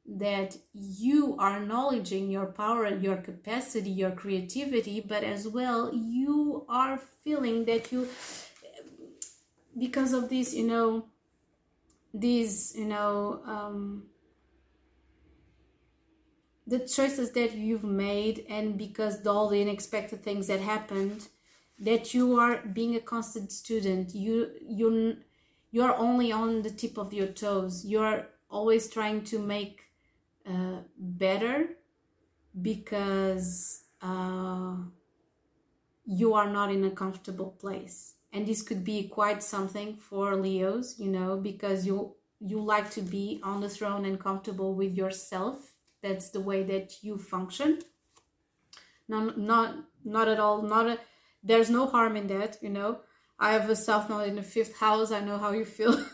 that 0.05 0.57
you 0.75 1.37
are 1.38 1.62
acknowledging 1.62 2.33
your 2.33 2.47
power, 2.47 2.88
your 2.88 3.19
capacity, 3.19 3.91
your 3.91 4.11
creativity, 4.11 5.01
but 5.01 5.23
as 5.23 5.47
well 5.47 5.95
you 5.95 6.67
are 6.69 6.99
feeling 7.23 7.65
that 7.67 7.93
you 7.93 8.09
because 9.79 10.12
of 10.12 10.29
this, 10.29 10.53
you 10.53 10.67
know, 10.67 11.05
these, 12.12 12.75
you 12.77 12.87
know, 12.87 13.41
um, 13.47 14.07
the 16.67 16.81
choices 16.81 17.31
that 17.35 17.55
you've 17.55 17.85
made 17.85 18.45
and 18.49 18.77
because 18.77 19.25
all 19.25 19.49
the 19.49 19.62
unexpected 19.62 20.25
things 20.25 20.49
that 20.49 20.61
happened 20.61 21.29
that 21.79 22.12
you 22.12 22.37
are 22.37 22.67
being 22.67 22.97
a 22.97 23.01
constant 23.01 23.53
student. 23.53 24.12
You 24.12 24.51
you 24.61 25.19
you're 25.72 25.96
only 25.96 26.30
on 26.30 26.62
the 26.62 26.70
tip 26.70 26.98
of 26.98 27.12
your 27.12 27.28
toes. 27.28 27.85
You're 27.85 28.26
always 28.50 28.88
trying 28.88 29.24
to 29.24 29.38
make 29.38 29.80
uh, 30.46 30.80
better 30.98 31.70
because 32.61 33.85
uh, 34.02 34.76
you 36.04 36.35
are 36.35 36.50
not 36.50 36.70
in 36.70 36.85
a 36.85 36.90
comfortable 36.90 37.56
place. 37.58 38.14
And 38.35 38.46
this 38.46 38.62
could 38.62 38.85
be 38.85 39.08
quite 39.08 39.42
something 39.42 39.96
for 39.96 40.37
leos 40.37 40.98
you 40.98 41.11
know 41.11 41.37
because 41.37 41.87
you 41.87 42.14
you 42.40 42.61
like 42.61 42.90
to 42.90 43.02
be 43.02 43.40
on 43.42 43.61
the 43.61 43.68
throne 43.68 44.04
and 44.04 44.18
comfortable 44.18 44.74
with 44.74 44.94
yourself. 44.96 45.74
That's 46.02 46.30
the 46.30 46.40
way 46.40 46.64
that 46.64 47.02
you 47.02 47.18
function. 47.18 47.80
Not 49.08 49.38
not 49.38 49.76
not 50.04 50.28
at 50.28 50.40
all. 50.40 50.62
Not 50.62 50.87
a, 50.88 50.98
there's 51.42 51.70
no 51.70 51.87
harm 51.87 52.16
in 52.16 52.26
that 52.28 52.58
you 52.62 52.70
know 52.70 53.00
i 53.46 53.52
have 53.52 53.68
a 53.68 53.76
south 53.76 54.09
node 54.09 54.28
in 54.28 54.37
the 54.37 54.42
fifth 54.42 54.76
house. 54.78 55.11
I 55.12 55.20
know 55.20 55.38
how 55.38 55.52
you 55.52 55.64
feel. 55.64 55.94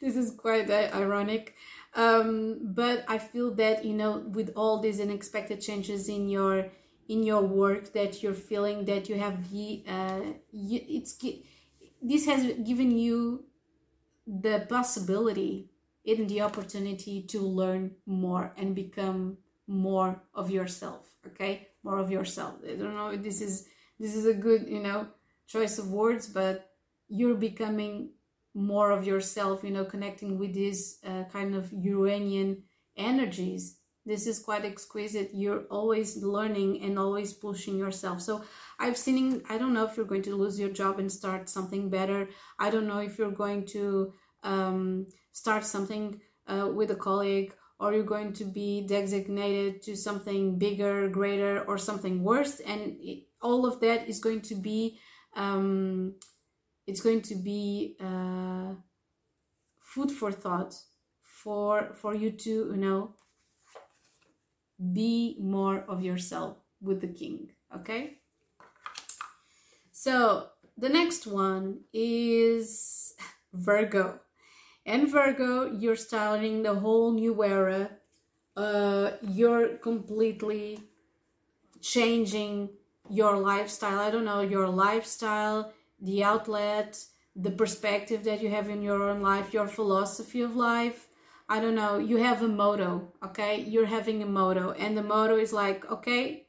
This 0.00 0.16
is 0.16 0.30
quite 0.30 0.70
uh, 0.70 0.88
ironic. 0.94 1.54
Um, 1.94 2.60
but 2.62 3.04
i 3.08 3.18
feel 3.18 3.52
that 3.56 3.84
you 3.84 3.94
know 3.94 4.18
with 4.38 4.52
all 4.54 4.78
these 4.78 5.00
unexpected 5.00 5.60
changes 5.60 6.08
in 6.08 6.28
your 6.28 6.70
in 7.08 7.24
your 7.24 7.42
work 7.42 7.92
that 7.94 8.22
you're 8.22 8.42
feeling 8.50 8.84
that 8.84 9.08
you 9.08 9.16
have 9.18 9.50
the 9.50 9.82
uh, 9.88 10.20
you, 10.52 10.80
it's 10.88 11.18
this 12.00 12.26
has 12.26 12.42
given 12.62 12.96
you 12.96 13.44
the 14.24 14.64
possibility 14.68 15.72
and 16.06 16.28
the 16.28 16.40
opportunity 16.42 17.22
to 17.22 17.40
learn 17.40 17.90
more 18.06 18.52
and 18.56 18.76
become 18.76 19.36
more 19.66 20.22
of 20.32 20.48
yourself 20.48 21.08
okay? 21.26 21.68
More 21.82 21.98
of 21.98 22.10
yourself. 22.10 22.54
I 22.64 22.76
don't 22.76 22.94
know 22.94 23.16
this 23.16 23.40
is 23.40 23.66
this 23.98 24.14
is 24.14 24.26
a 24.26 24.34
good 24.34 24.68
you 24.68 24.80
know 24.80 25.08
choice 25.50 25.78
of 25.78 25.90
words 25.90 26.26
but 26.26 26.70
you're 27.08 27.42
becoming 27.48 28.10
more 28.54 28.90
of 28.90 29.06
yourself 29.06 29.64
you 29.64 29.70
know 29.70 29.84
connecting 29.84 30.38
with 30.38 30.52
these 30.54 30.98
uh, 31.06 31.24
kind 31.32 31.54
of 31.54 31.72
uranian 31.72 32.62
energies. 32.96 33.76
This 34.06 34.26
is 34.26 34.38
quite 34.38 34.64
exquisite. 34.64 35.30
You're 35.34 35.64
always 35.70 36.22
learning 36.22 36.82
and 36.82 36.98
always 36.98 37.32
pushing 37.32 37.76
yourself. 37.78 38.20
So 38.20 38.44
i've 38.78 38.96
seen 38.96 39.42
i 39.50 39.58
don't 39.58 39.74
know 39.74 39.84
if 39.84 39.96
you're 39.96 40.12
going 40.12 40.28
to 40.28 40.36
lose 40.36 40.58
your 40.58 40.70
job 40.70 40.98
and 40.98 41.10
start 41.10 41.48
something 41.48 41.90
better. 41.90 42.28
I 42.58 42.70
don't 42.70 42.88
know 42.88 43.00
if 43.00 43.18
you're 43.18 43.40
going 43.44 43.66
to 43.76 44.12
um, 44.42 45.06
start 45.32 45.64
something 45.64 46.20
uh, 46.46 46.68
with 46.74 46.90
a 46.90 46.96
colleague 47.08 47.52
or 47.78 47.94
you're 47.94 48.14
going 48.16 48.32
to 48.34 48.44
be 48.44 48.86
designated 48.86 49.82
to 49.82 49.96
something 49.96 50.58
bigger, 50.58 51.08
greater, 51.08 51.62
or 51.62 51.78
something 51.78 52.22
worse. 52.22 52.60
And 52.60 52.96
it, 53.00 53.24
all 53.40 53.64
of 53.64 53.80
that 53.80 54.06
is 54.06 54.18
going 54.20 54.42
to 54.42 54.54
be, 54.54 54.98
um, 55.34 56.14
it's 56.86 57.00
going 57.00 57.22
to 57.22 57.34
be 57.34 57.96
uh, 58.00 58.74
food 59.78 60.10
for 60.10 60.32
thought 60.32 60.74
for 61.22 61.92
for 61.94 62.14
you 62.14 62.30
to 62.30 62.50
you 62.50 62.76
know 62.76 63.14
be 64.92 65.36
more 65.40 65.84
of 65.88 66.02
yourself 66.02 66.56
with 66.80 67.00
the 67.00 67.08
king. 67.08 67.50
Okay. 67.74 68.18
So 69.92 70.48
the 70.78 70.88
next 70.88 71.26
one 71.26 71.80
is 71.92 73.14
Virgo 73.52 74.20
and 74.86 75.08
Virgo, 75.08 75.70
you're 75.70 75.96
starting 75.96 76.62
the 76.62 76.74
whole 76.74 77.12
new 77.12 77.44
era. 77.44 77.90
Uh, 78.56 79.12
you're 79.22 79.76
completely 79.76 80.80
changing 81.80 82.70
your 83.10 83.36
lifestyle. 83.36 83.98
I 83.98 84.10
don't 84.10 84.24
know, 84.24 84.40
your 84.40 84.68
lifestyle, 84.68 85.72
the 86.00 86.24
outlet, 86.24 87.04
the 87.36 87.50
perspective 87.50 88.24
that 88.24 88.42
you 88.42 88.50
have 88.50 88.68
in 88.68 88.82
your 88.82 89.02
own 89.02 89.20
life, 89.22 89.52
your 89.52 89.68
philosophy 89.68 90.40
of 90.40 90.56
life. 90.56 91.08
I 91.48 91.60
don't 91.60 91.74
know, 91.74 91.98
you 91.98 92.16
have 92.18 92.42
a 92.42 92.48
motto, 92.48 93.12
okay? 93.24 93.60
You're 93.60 93.86
having 93.86 94.22
a 94.22 94.26
motto, 94.26 94.70
and 94.72 94.96
the 94.96 95.02
motto 95.02 95.36
is 95.36 95.52
like, 95.52 95.90
okay, 95.90 96.46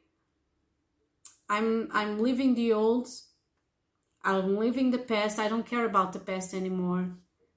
I'm 1.49 1.89
I'm 1.91 2.19
leaving 2.21 2.55
the 2.55 2.73
old, 2.73 3.07
I'm 4.23 4.57
leaving 4.57 4.91
the 4.91 4.99
past. 4.99 5.39
I 5.39 5.49
don't 5.49 5.65
care 5.65 5.85
about 5.85 6.13
the 6.13 6.19
past 6.19 6.53
anymore. 6.53 7.09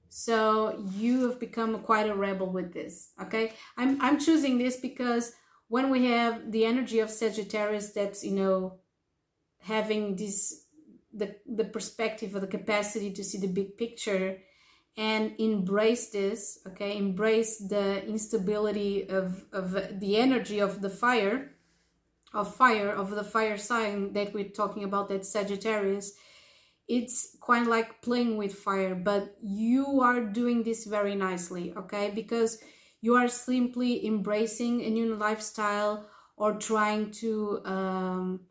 So 0.09 0.81
you 0.93 1.27
have 1.27 1.39
become 1.39 1.79
quite 1.79 2.09
a 2.09 2.15
rebel 2.15 2.49
with 2.49 2.73
this. 2.73 3.11
Okay. 3.21 3.53
I'm, 3.77 4.01
I'm 4.01 4.17
choosing 4.17 4.57
this 4.57 4.77
because 4.77 5.33
when 5.67 5.89
we 5.89 6.05
have 6.05 6.51
the 6.51 6.65
energy 6.65 6.99
of 6.99 7.09
Sagittarius 7.09 7.91
that's, 7.91 8.23
you 8.23 8.31
know, 8.31 8.79
having 9.65 10.15
this, 10.15 10.65
the, 11.13 11.35
the 11.45 11.65
perspective 11.65 12.35
or 12.35 12.39
the 12.39 12.47
capacity 12.47 13.11
to 13.11 13.23
see 13.23 13.39
the 13.39 13.47
big 13.47 13.77
picture 13.77 14.37
and 14.97 15.33
embrace 15.39 16.09
this, 16.11 16.59
okay, 16.67 16.97
embrace 16.97 17.57
the 17.57 18.05
instability 18.05 19.09
of, 19.09 19.43
of 19.51 19.99
the 19.99 20.17
energy 20.17 20.59
of 20.59 20.81
the 20.81 20.89
fire, 20.89 21.51
of 22.33 22.55
fire, 22.55 22.89
of 22.89 23.09
the 23.09 23.23
fire 23.23 23.57
sign 23.57 24.13
that 24.13 24.33
we're 24.33 24.49
talking 24.49 24.83
about, 24.83 25.09
that 25.09 25.25
Sagittarius, 25.25 26.13
it's 26.87 27.35
quite 27.39 27.65
like 27.65 28.01
playing 28.03 28.37
with 28.37 28.53
fire 28.53 28.93
but 28.93 29.35
you 29.41 30.01
are 30.01 30.21
doing 30.21 30.61
this 30.61 30.85
very 30.85 31.15
nicely 31.15 31.73
okay? 31.75 32.11
Because 32.13 32.59
you 33.01 33.15
are 33.15 33.27
simply 33.27 34.05
embracing 34.05 34.83
a 34.83 34.89
new 34.89 35.15
lifestyle 35.15 36.05
or 36.37 36.53
trying 36.53 37.11
to 37.11 37.61
um, 37.65 38.41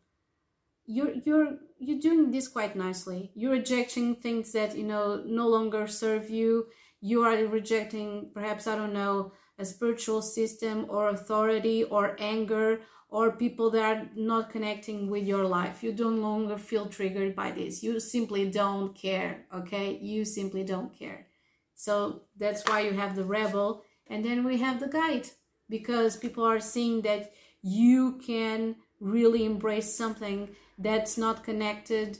you're 0.85 1.13
you're 1.23 1.57
you're 1.79 1.99
doing 1.99 2.31
this 2.31 2.47
quite 2.47 2.75
nicely 2.75 3.31
you're 3.35 3.51
rejecting 3.51 4.15
things 4.15 4.51
that 4.51 4.75
you 4.77 4.83
know 4.83 5.21
no 5.25 5.47
longer 5.47 5.87
serve 5.87 6.29
you 6.29 6.67
you 7.01 7.23
are 7.23 7.35
rejecting 7.47 8.29
perhaps 8.33 8.67
i 8.67 8.75
don't 8.75 8.93
know 8.93 9.31
a 9.57 9.65
spiritual 9.65 10.21
system 10.21 10.85
or 10.89 11.09
authority 11.09 11.83
or 11.83 12.15
anger 12.19 12.81
or 13.09 13.31
people 13.31 13.69
that 13.69 13.83
are 13.97 14.09
not 14.15 14.49
connecting 14.49 15.09
with 15.09 15.23
your 15.23 15.45
life. 15.45 15.83
You 15.83 15.93
don't 15.93 16.21
longer 16.21 16.57
feel 16.57 16.87
triggered 16.87 17.35
by 17.35 17.51
this. 17.51 17.81
You 17.81 17.99
simply 17.99 18.49
don't 18.49 18.93
care, 18.93 19.45
okay? 19.53 19.97
You 20.01 20.25
simply 20.25 20.63
don't 20.63 20.93
care. 20.93 21.27
So 21.75 22.23
that's 22.35 22.67
why 22.67 22.81
you 22.81 22.91
have 22.91 23.15
the 23.15 23.23
rebel 23.23 23.83
and 24.07 24.23
then 24.23 24.43
we 24.43 24.57
have 24.57 24.79
the 24.79 24.87
guide 24.87 25.27
because 25.69 26.17
people 26.17 26.43
are 26.43 26.59
seeing 26.59 27.01
that 27.03 27.31
you 27.61 28.19
can 28.25 28.75
really 28.99 29.45
embrace 29.45 29.95
something 29.95 30.49
that's 30.77 31.17
not 31.17 31.43
connected 31.43 32.19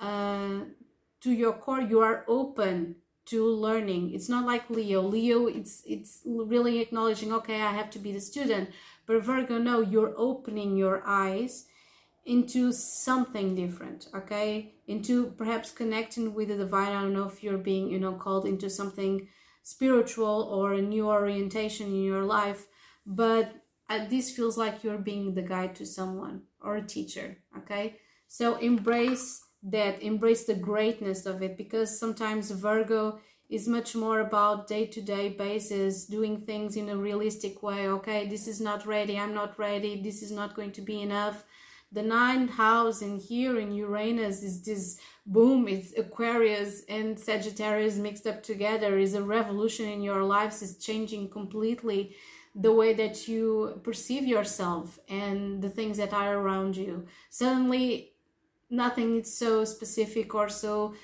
uh, 0.00 0.60
to 1.20 1.32
your 1.32 1.52
core. 1.52 1.80
You 1.80 2.00
are 2.00 2.24
open 2.28 2.96
to 3.26 3.44
learning. 3.44 4.14
It's 4.14 4.28
not 4.28 4.46
like 4.46 4.70
Leo. 4.70 5.02
Leo, 5.02 5.46
it's 5.46 5.82
it's 5.86 6.22
really 6.24 6.80
acknowledging, 6.80 7.32
okay, 7.32 7.60
I 7.62 7.72
have 7.72 7.90
to 7.90 7.98
be 7.98 8.12
the 8.12 8.20
student, 8.20 8.70
but 9.06 9.22
Virgo, 9.22 9.58
no, 9.58 9.80
you're 9.80 10.14
opening 10.16 10.76
your 10.76 11.02
eyes 11.06 11.66
into 12.24 12.72
something 12.72 13.54
different, 13.54 14.08
okay? 14.14 14.74
Into 14.88 15.26
perhaps 15.38 15.70
connecting 15.70 16.34
with 16.34 16.48
the 16.48 16.56
divine. 16.56 16.92
I 16.92 17.02
don't 17.02 17.12
know 17.12 17.28
if 17.28 17.42
you're 17.42 17.58
being, 17.58 17.88
you 17.88 18.00
know, 18.00 18.14
called 18.14 18.46
into 18.46 18.68
something 18.68 19.28
spiritual 19.62 20.48
or 20.50 20.74
a 20.74 20.82
new 20.82 21.08
orientation 21.08 21.86
in 21.86 22.02
your 22.04 22.24
life, 22.24 22.66
but 23.04 23.54
uh, 23.88 24.04
this 24.08 24.30
feels 24.30 24.56
like 24.56 24.82
you're 24.82 24.98
being 24.98 25.34
the 25.34 25.42
guide 25.42 25.74
to 25.76 25.86
someone 25.86 26.42
or 26.66 26.76
a 26.76 26.86
teacher, 26.86 27.38
okay? 27.56 27.96
So 28.26 28.56
embrace 28.56 29.40
that 29.62 30.02
embrace 30.02 30.44
the 30.44 30.54
greatness 30.54 31.26
of 31.26 31.42
it 31.42 31.56
because 31.56 31.98
sometimes 31.98 32.50
Virgo 32.50 33.18
is 33.48 33.66
much 33.68 33.94
more 33.94 34.20
about 34.20 34.68
day-to-day 34.68 35.30
basis 35.30 36.06
doing 36.06 36.40
things 36.42 36.76
in 36.76 36.88
a 36.88 36.96
realistic 36.96 37.62
way 37.62 37.88
okay? 37.88 38.28
This 38.28 38.46
is 38.46 38.60
not 38.60 38.86
ready 38.86 39.18
i'm 39.18 39.34
not 39.34 39.58
ready 39.58 40.02
this 40.02 40.22
is 40.22 40.30
not 40.30 40.54
going 40.54 40.72
to 40.72 40.82
be 40.82 41.00
enough. 41.02 41.44
The 41.92 42.02
ninth 42.02 42.50
house 42.50 43.00
in 43.00 43.16
here 43.18 43.58
in 43.58 43.72
uranus 43.72 44.42
is 44.42 44.62
this 44.62 44.98
boom 45.24 45.68
it's 45.68 45.92
aquarius 45.96 46.82
and 46.88 47.18
sagittarius 47.18 47.96
mixed 47.96 48.26
up 48.26 48.42
together 48.42 48.98
is 48.98 49.14
a 49.14 49.22
revolution 49.22 49.86
in 49.88 50.00
your 50.02 50.22
lives 50.22 50.62
is 50.62 50.78
changing 50.78 51.30
completely 51.30 52.14
the 52.58 52.72
way 52.72 52.94
that 52.94 53.28
you 53.28 53.78
perceive 53.84 54.24
yourself 54.26 54.98
and 55.10 55.62
the 55.62 55.68
things 55.68 55.98
that 55.98 56.14
are 56.14 56.38
around 56.38 56.74
you. 56.74 57.06
Suddenly 57.28 58.14
nothing 58.70 59.20
is 59.20 59.38
so 59.38 59.64
specific 59.64 60.34
or 60.34 60.48
so 60.48 60.94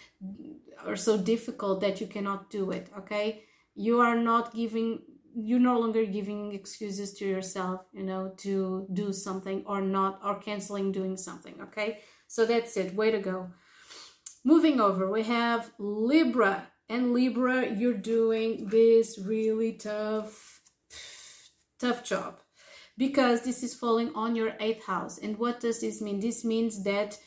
or 0.87 0.97
so 0.97 1.17
difficult 1.17 1.81
that 1.83 2.01
you 2.01 2.07
cannot 2.07 2.51
do 2.51 2.71
it 2.71 2.91
okay? 2.99 3.45
You 3.75 4.01
are 4.01 4.17
not 4.17 4.55
giving 4.55 5.03
you're 5.35 5.61
no 5.61 5.79
longer 5.79 6.05
giving 6.05 6.53
excuses 6.53 7.13
to 7.15 7.27
yourself 7.27 7.83
you 7.93 8.03
know 8.03 8.33
to 8.39 8.87
do 8.93 9.13
something 9.13 9.63
or 9.67 9.81
not 9.83 10.21
or 10.25 10.41
canceling 10.41 10.91
doing 10.91 11.19
something 11.19 11.61
okay? 11.61 12.01
So 12.29 12.47
that's 12.47 12.79
it. 12.79 12.95
Way 12.95 13.11
to 13.11 13.19
go. 13.19 13.51
Moving 14.43 14.81
over 14.81 15.11
we 15.11 15.23
have 15.25 15.71
libra. 15.79 16.67
And 16.89 17.13
libra 17.13 17.71
you're 17.71 17.95
doing 17.95 18.69
this 18.69 19.19
really 19.19 19.75
tough 19.75 20.52
tough 21.83 22.05
job 22.05 22.41
because 22.97 23.43
this 23.43 23.63
is 23.63 23.75
falling 23.75 24.11
on 24.15 24.37
your 24.37 24.53
eighth 24.61 24.85
house. 24.85 25.19
And 25.19 25.39
what 25.39 25.61
does 25.61 25.81
this 25.81 26.01
mean? 26.01 26.21
This 26.21 26.45
means 26.45 26.85
that 26.85 27.19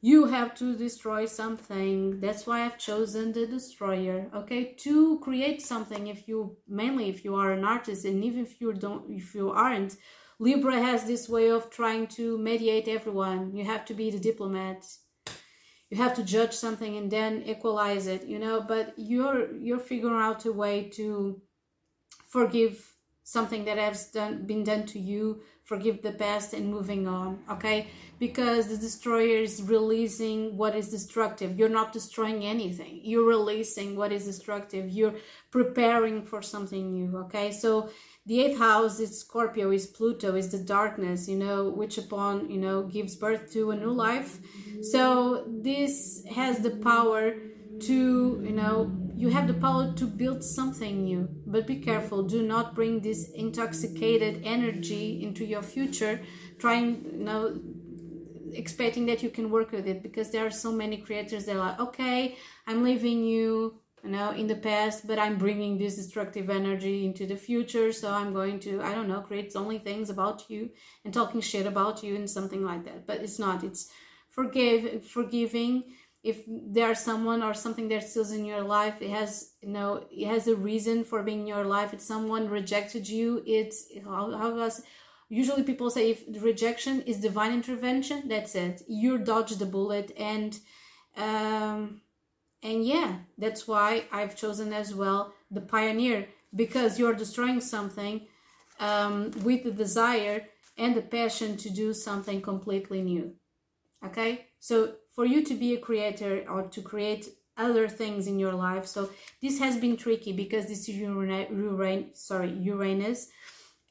you 0.00 0.26
have 0.26 0.54
to 0.54 0.76
destroy 0.76 1.26
something. 1.26 2.20
That's 2.20 2.46
why 2.46 2.64
i've 2.64 2.78
chosen 2.78 3.32
the 3.32 3.46
destroyer 3.46 4.30
okay? 4.34 4.74
To 4.84 5.18
create 5.20 5.60
something 5.60 6.06
if 6.06 6.28
you 6.28 6.56
mainly 6.68 7.08
if 7.08 7.24
you 7.24 7.34
are 7.34 7.52
an 7.52 7.64
artist 7.64 8.04
and 8.04 8.22
even 8.24 8.42
if 8.42 8.60
you 8.60 8.72
don't 8.72 9.10
if 9.10 9.34
you 9.34 9.50
aren't 9.50 9.96
libra 10.38 10.80
has 10.80 11.04
this 11.04 11.28
way 11.28 11.50
of 11.50 11.68
trying 11.70 12.06
to 12.18 12.38
mediate 12.38 12.86
everyone. 12.86 13.56
You 13.56 13.64
have 13.64 13.84
to 13.86 13.94
be 13.94 14.10
the 14.10 14.20
diplomat. 14.20 14.86
You 15.90 15.96
have 15.96 16.14
to 16.14 16.22
judge 16.22 16.52
something 16.52 16.96
and 16.96 17.10
then 17.10 17.42
equalize 17.42 18.06
it 18.06 18.24
you 18.32 18.38
know? 18.38 18.60
But 18.60 18.94
you're 18.96 19.56
you're 19.56 19.86
figuring 19.92 20.22
out 20.22 20.46
a 20.46 20.52
way 20.52 20.88
to 20.98 21.42
forgive 22.28 22.97
something 23.28 23.66
that 23.66 23.76
has 23.76 24.06
done 24.06 24.46
been 24.46 24.64
done 24.64 24.86
to 24.86 24.98
you 24.98 25.42
forgive 25.62 26.00
the 26.00 26.12
past 26.12 26.54
and 26.54 26.66
moving 26.66 27.06
on 27.06 27.38
okay? 27.50 27.88
Because 28.18 28.68
the 28.68 28.78
destroyer 28.78 29.42
is 29.48 29.62
releasing 29.62 30.56
what 30.56 30.74
is 30.74 30.88
destructive. 30.88 31.58
You're 31.58 31.76
not 31.80 31.92
destroying 31.92 32.42
anything. 32.46 33.00
You're 33.02 33.28
releasing 33.28 33.96
what 33.96 34.12
is 34.12 34.24
destructive. 34.24 34.88
You're 34.88 35.16
preparing 35.50 36.24
for 36.24 36.40
something 36.40 36.90
new 36.90 37.18
okay? 37.24 37.52
So 37.52 37.90
the 38.24 38.40
eighth 38.44 38.58
house 38.58 38.98
is 38.98 39.20
scorpio 39.20 39.70
is 39.72 39.86
pluto 39.86 40.34
is 40.34 40.50
the 40.50 40.58
darkness 40.58 41.28
you 41.28 41.38
know 41.44 41.68
which 41.68 41.96
upon 41.98 42.50
you 42.50 42.60
know 42.64 42.82
gives 42.82 43.14
birth 43.14 43.52
to 43.52 43.72
a 43.72 43.76
new 43.76 43.92
life. 43.92 44.38
So 44.92 45.44
this 45.46 46.24
has 46.34 46.60
the 46.60 46.74
power 46.90 47.34
to 47.88 47.98
you 48.48 48.56
know 48.60 49.07
you 49.20 49.28
have 49.30 49.46
the 49.48 49.54
power 49.54 49.92
to 50.00 50.04
build 50.06 50.44
something 50.44 51.04
new 51.04 51.28
but 51.46 51.66
be 51.66 51.76
careful. 51.76 52.22
Do 52.22 52.42
not 52.42 52.74
bring 52.74 53.00
this 53.00 53.30
intoxicated 53.30 54.42
energy 54.44 55.22
into 55.22 55.44
your 55.44 55.62
future 55.62 56.20
trying 56.58 56.88
you 57.18 57.24
know 57.28 57.60
expecting 58.52 59.06
that 59.06 59.22
you 59.22 59.30
can 59.30 59.50
work 59.50 59.72
with 59.72 59.86
it 59.86 60.02
because 60.02 60.30
there 60.30 60.46
are 60.46 60.50
so 60.50 60.72
many 60.72 60.96
creators 60.96 61.44
that 61.44 61.54
are 61.56 61.58
like 61.66 61.78
okay 61.78 62.34
i'm 62.66 62.82
leaving 62.82 63.22
you 63.22 63.74
you 64.02 64.10
know 64.10 64.30
in 64.30 64.46
the 64.46 64.54
past 64.54 65.06
but 65.06 65.18
i'm 65.18 65.36
bringing 65.36 65.76
this 65.76 65.96
destructive 65.96 66.48
energy 66.48 67.04
into 67.04 67.26
the 67.26 67.36
future 67.36 67.92
so 67.92 68.10
i'm 68.10 68.32
going 68.32 68.58
to 68.58 68.80
i 68.82 68.94
don't 68.94 69.06
know 69.06 69.20
create 69.20 69.54
only 69.54 69.78
things 69.78 70.08
about 70.08 70.48
you 70.48 70.70
and 71.04 71.12
talking 71.12 71.42
shit 71.42 71.66
about 71.66 72.02
you 72.02 72.14
and 72.16 72.28
something 72.28 72.64
like 72.64 72.84
that. 72.84 73.06
But 73.06 73.22
it's 73.22 73.38
not. 73.38 73.64
It's 73.64 73.90
forgive 74.28 75.06
forgiving 75.06 75.84
if 76.22 76.42
there's 76.46 76.98
someone 76.98 77.42
or 77.42 77.54
something 77.54 77.88
that 77.88 78.08
still 78.08 78.30
in 78.32 78.44
your 78.44 78.62
life 78.62 79.00
it 79.00 79.10
has 79.10 79.52
you 79.62 79.68
know 79.68 80.04
it 80.10 80.26
has 80.26 80.48
a 80.48 80.56
reason 80.56 81.04
for 81.04 81.22
being 81.22 81.40
in 81.40 81.46
your 81.46 81.64
life. 81.64 81.94
If 81.94 82.00
someone 82.00 82.48
rejected 82.48 83.08
you 83.08 83.42
it's 83.46 83.86
how, 84.04 84.36
how 84.36 84.54
was 84.54 84.82
usually 85.28 85.62
people 85.62 85.90
say 85.90 86.10
if 86.10 86.24
rejection 86.42 87.02
is 87.02 87.18
divine 87.18 87.52
intervention 87.52 88.28
that's 88.28 88.54
it. 88.54 88.82
You 88.88 89.18
dodged 89.18 89.58
the 89.58 89.66
bullet 89.66 90.12
and 90.16 90.58
um 91.16 92.00
and 92.62 92.84
yeah 92.84 93.18
that's 93.36 93.68
why 93.68 94.04
i've 94.12 94.36
chosen 94.36 94.72
as 94.72 94.94
well 94.94 95.32
the 95.50 95.60
pioneer 95.60 96.26
because 96.54 96.98
you're 96.98 97.14
destroying 97.14 97.60
something 97.60 98.26
um, 98.80 99.30
with 99.42 99.64
the 99.64 99.70
desire 99.70 100.46
and 100.76 100.94
the 100.94 101.02
passion 101.02 101.56
to 101.56 101.70
do 101.70 101.92
something 101.92 102.40
completely 102.40 103.02
new 103.02 103.32
okay 104.04 104.46
so 104.58 104.94
for 105.14 105.24
you 105.24 105.44
to 105.44 105.54
be 105.54 105.74
a 105.74 105.78
creator 105.78 106.44
or 106.48 106.62
to 106.68 106.80
create 106.80 107.28
other 107.58 107.88
things 107.88 108.26
in 108.26 108.38
your 108.38 108.52
life. 108.52 108.86
So 108.86 109.10
this 109.42 109.58
has 109.58 109.76
been 109.76 109.96
tricky 109.96 110.32
because 110.32 110.66
this 110.66 110.88
is 110.88 110.96
Uranus, 110.96 112.18
sorry, 112.18 112.52
Uranus, 112.52 113.28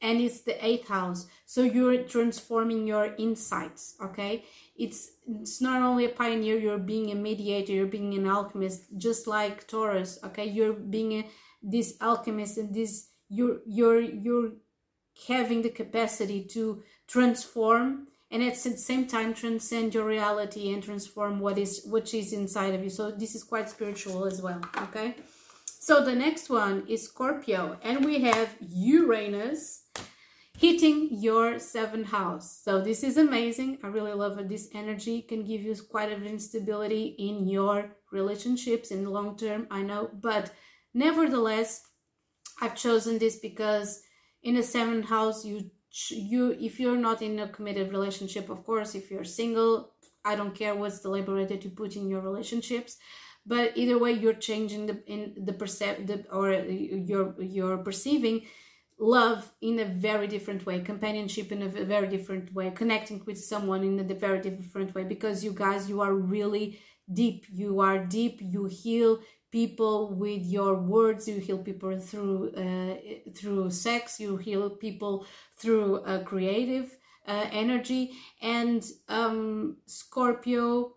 and 0.00 0.20
it's 0.20 0.40
the 0.40 0.64
eighth 0.64 0.88
house. 0.88 1.26
So 1.44 1.62
you're 1.62 2.02
transforming 2.04 2.86
your 2.86 3.14
insights. 3.18 3.96
Okay, 4.02 4.44
it's 4.76 5.10
it's 5.26 5.60
not 5.60 5.82
only 5.82 6.06
a 6.06 6.08
pioneer. 6.08 6.56
You're 6.56 6.78
being 6.78 7.10
a 7.10 7.14
mediator. 7.14 7.72
You're 7.72 7.86
being 7.86 8.14
an 8.14 8.26
alchemist, 8.26 8.84
just 8.96 9.26
like 9.26 9.66
Taurus. 9.68 10.18
Okay, 10.24 10.46
you're 10.46 10.72
being 10.72 11.12
a, 11.12 11.26
this 11.62 11.96
alchemist, 12.00 12.58
and 12.58 12.74
this 12.74 13.08
you're 13.28 13.58
you're 13.66 14.00
you're 14.00 14.52
having 15.26 15.62
the 15.62 15.70
capacity 15.70 16.44
to 16.44 16.82
transform 17.08 18.06
and 18.30 18.42
at 18.42 18.54
the 18.54 18.76
same 18.76 19.06
time 19.06 19.32
transcend 19.32 19.94
your 19.94 20.04
reality 20.04 20.72
and 20.72 20.82
transform 20.82 21.40
what 21.40 21.58
is 21.58 21.82
which 21.86 22.14
is 22.14 22.32
inside 22.32 22.74
of 22.74 22.82
you. 22.82 22.90
So 22.90 23.10
this 23.10 23.34
is 23.34 23.42
quite 23.42 23.70
spiritual 23.70 24.24
as 24.26 24.42
well 24.42 24.60
okay? 24.76 25.16
So 25.80 26.04
the 26.04 26.14
next 26.14 26.50
one 26.50 26.84
is 26.88 27.04
scorpio 27.04 27.78
and 27.82 28.04
we 28.04 28.20
have 28.20 28.54
uranus 28.60 29.84
hitting 30.58 31.08
your 31.12 31.58
seventh 31.58 32.08
house. 32.08 32.60
So 32.62 32.82
this 32.82 33.04
is 33.04 33.16
amazing. 33.16 33.78
I 33.82 33.86
really 33.86 34.12
love 34.12 34.38
it 34.38 34.48
this 34.48 34.68
energy 34.74 35.22
can 35.22 35.44
give 35.44 35.62
you 35.62 35.74
quite 35.88 36.12
a 36.12 36.16
bit 36.16 36.30
instability 36.30 37.14
in 37.18 37.48
your 37.48 37.90
relationships 38.10 38.90
in 38.90 39.04
the 39.04 39.10
long 39.10 39.36
term 39.36 39.66
i 39.70 39.82
know. 39.82 40.10
But 40.12 40.52
nevertheless 40.94 41.82
i've 42.60 42.74
chosen 42.74 43.18
this 43.18 43.38
because 43.38 44.02
in 44.42 44.54
the 44.54 44.62
seventh 44.62 45.06
house 45.06 45.44
you 45.44 45.70
you 46.10 46.56
if 46.60 46.78
you're 46.78 46.96
not 46.96 47.22
in 47.22 47.38
a 47.38 47.48
committed 47.48 47.90
relationship 47.90 48.48
of 48.50 48.64
course 48.64 48.94
if 48.94 49.10
you're 49.10 49.24
single 49.24 49.90
i 50.24 50.34
don't 50.36 50.54
care 50.54 50.74
what's 50.74 51.00
the 51.00 51.08
label 51.08 51.34
that 51.46 51.64
you 51.64 51.70
put 51.70 51.96
in 51.96 52.08
your 52.08 52.20
relationships. 52.20 52.98
But 53.46 53.72
either 53.76 53.98
way 53.98 54.12
you're 54.12 54.34
changing 54.34 54.86
the 54.86 55.02
in 55.06 55.34
the 55.46 55.52
percep 55.52 56.06
the, 56.06 56.24
or 56.30 56.52
you're 56.52 57.34
you're 57.40 57.78
perceiving 57.78 58.42
love 58.98 59.50
in 59.62 59.78
a 59.78 59.84
very 59.84 60.26
different 60.26 60.66
way 60.66 60.80
companionship 60.80 61.50
in 61.52 61.62
a 61.62 61.68
very 61.68 62.08
different 62.08 62.52
way 62.52 62.70
connecting 62.70 63.22
with 63.24 63.38
someone 63.38 63.82
in 63.84 63.98
a 63.98 64.14
very 64.14 64.40
different 64.40 64.94
way. 64.94 65.04
Because 65.04 65.42
you 65.42 65.52
guys 65.52 65.88
you 65.88 66.02
are 66.02 66.12
really 66.12 66.78
deep. 67.10 67.46
You 67.50 67.80
are 67.80 67.98
deep. 67.98 68.40
You 68.42 68.66
heal 68.66 69.20
people 69.50 70.14
with 70.14 70.42
your 70.42 70.74
words 70.74 71.26
you 71.26 71.38
heal 71.38 71.58
people 71.58 71.98
through 71.98 72.52
uh, 72.54 72.96
through 73.34 73.70
sex 73.70 74.20
you 74.20 74.36
heal 74.36 74.70
people 74.70 75.26
through 75.56 75.96
a 76.04 76.20
creative 76.22 76.96
uh, 77.26 77.46
energy. 77.52 78.12
And 78.40 78.84
um, 79.08 79.76
scorpio 79.86 80.94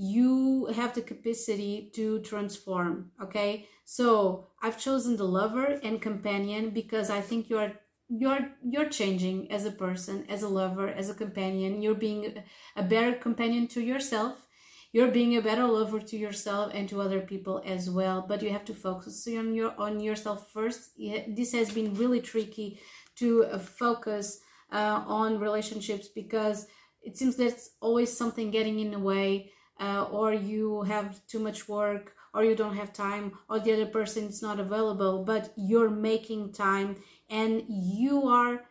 you 0.00 0.66
have 0.76 0.94
the 0.94 1.02
capacity 1.02 1.90
to 1.94 2.20
transform 2.20 3.10
okay? 3.22 3.68
So 3.84 4.46
i've 4.62 4.78
chosen 4.78 5.16
the 5.16 5.24
lover 5.24 5.78
and 5.82 6.02
companion 6.02 6.70
because 6.70 7.10
i 7.10 7.20
think 7.20 7.48
you're 7.48 7.72
you're 8.08 8.48
you're 8.62 8.88
changing 8.88 9.50
as 9.52 9.64
a 9.64 9.70
person 9.70 10.24
as 10.28 10.42
a 10.42 10.48
lover 10.48 10.88
as 10.88 11.10
a 11.10 11.14
companion. 11.14 11.82
You're 11.82 11.94
being 11.94 12.42
a 12.76 12.82
better 12.82 13.12
companion 13.14 13.66
to 13.68 13.82
yourself 13.82 14.47
you're 14.92 15.10
being 15.10 15.36
a 15.36 15.42
better 15.42 15.66
lover 15.66 16.00
to 16.00 16.16
yourself 16.16 16.72
and 16.74 16.88
to 16.88 17.00
other 17.00 17.20
people 17.20 17.62
as 17.64 17.90
well 17.90 18.24
but 18.26 18.42
you 18.42 18.50
have 18.50 18.64
to 18.64 18.74
focus 18.74 19.26
on 19.28 19.54
your 19.54 19.74
on 19.78 20.00
yourself 20.00 20.50
first. 20.52 20.90
This 20.98 21.52
has 21.52 21.72
been 21.72 21.94
really 21.94 22.20
tricky 22.20 22.80
to 23.16 23.44
uh, 23.44 23.58
focus 23.58 24.40
uh, 24.72 25.02
on 25.06 25.38
relationships 25.38 26.08
because 26.08 26.66
it 27.02 27.16
seems 27.16 27.36
there's 27.36 27.70
always 27.80 28.14
something 28.14 28.50
getting 28.50 28.80
in 28.80 28.90
the 28.90 28.98
way 28.98 29.52
uh, 29.80 30.04
or 30.10 30.32
you 30.32 30.82
have 30.82 31.26
too 31.26 31.38
much 31.38 31.68
work 31.68 32.14
or 32.34 32.44
you 32.44 32.54
don't 32.54 32.76
have 32.76 32.92
time 32.92 33.32
or 33.48 33.58
the 33.58 33.72
other 33.72 33.86
person 33.86 34.24
is 34.24 34.42
not 34.42 34.60
available 34.60 35.24
but 35.24 35.52
you're 35.56 35.90
making 35.90 36.52
time 36.52 36.96
and 37.30 37.62
you 37.68 38.28
are 38.28 38.64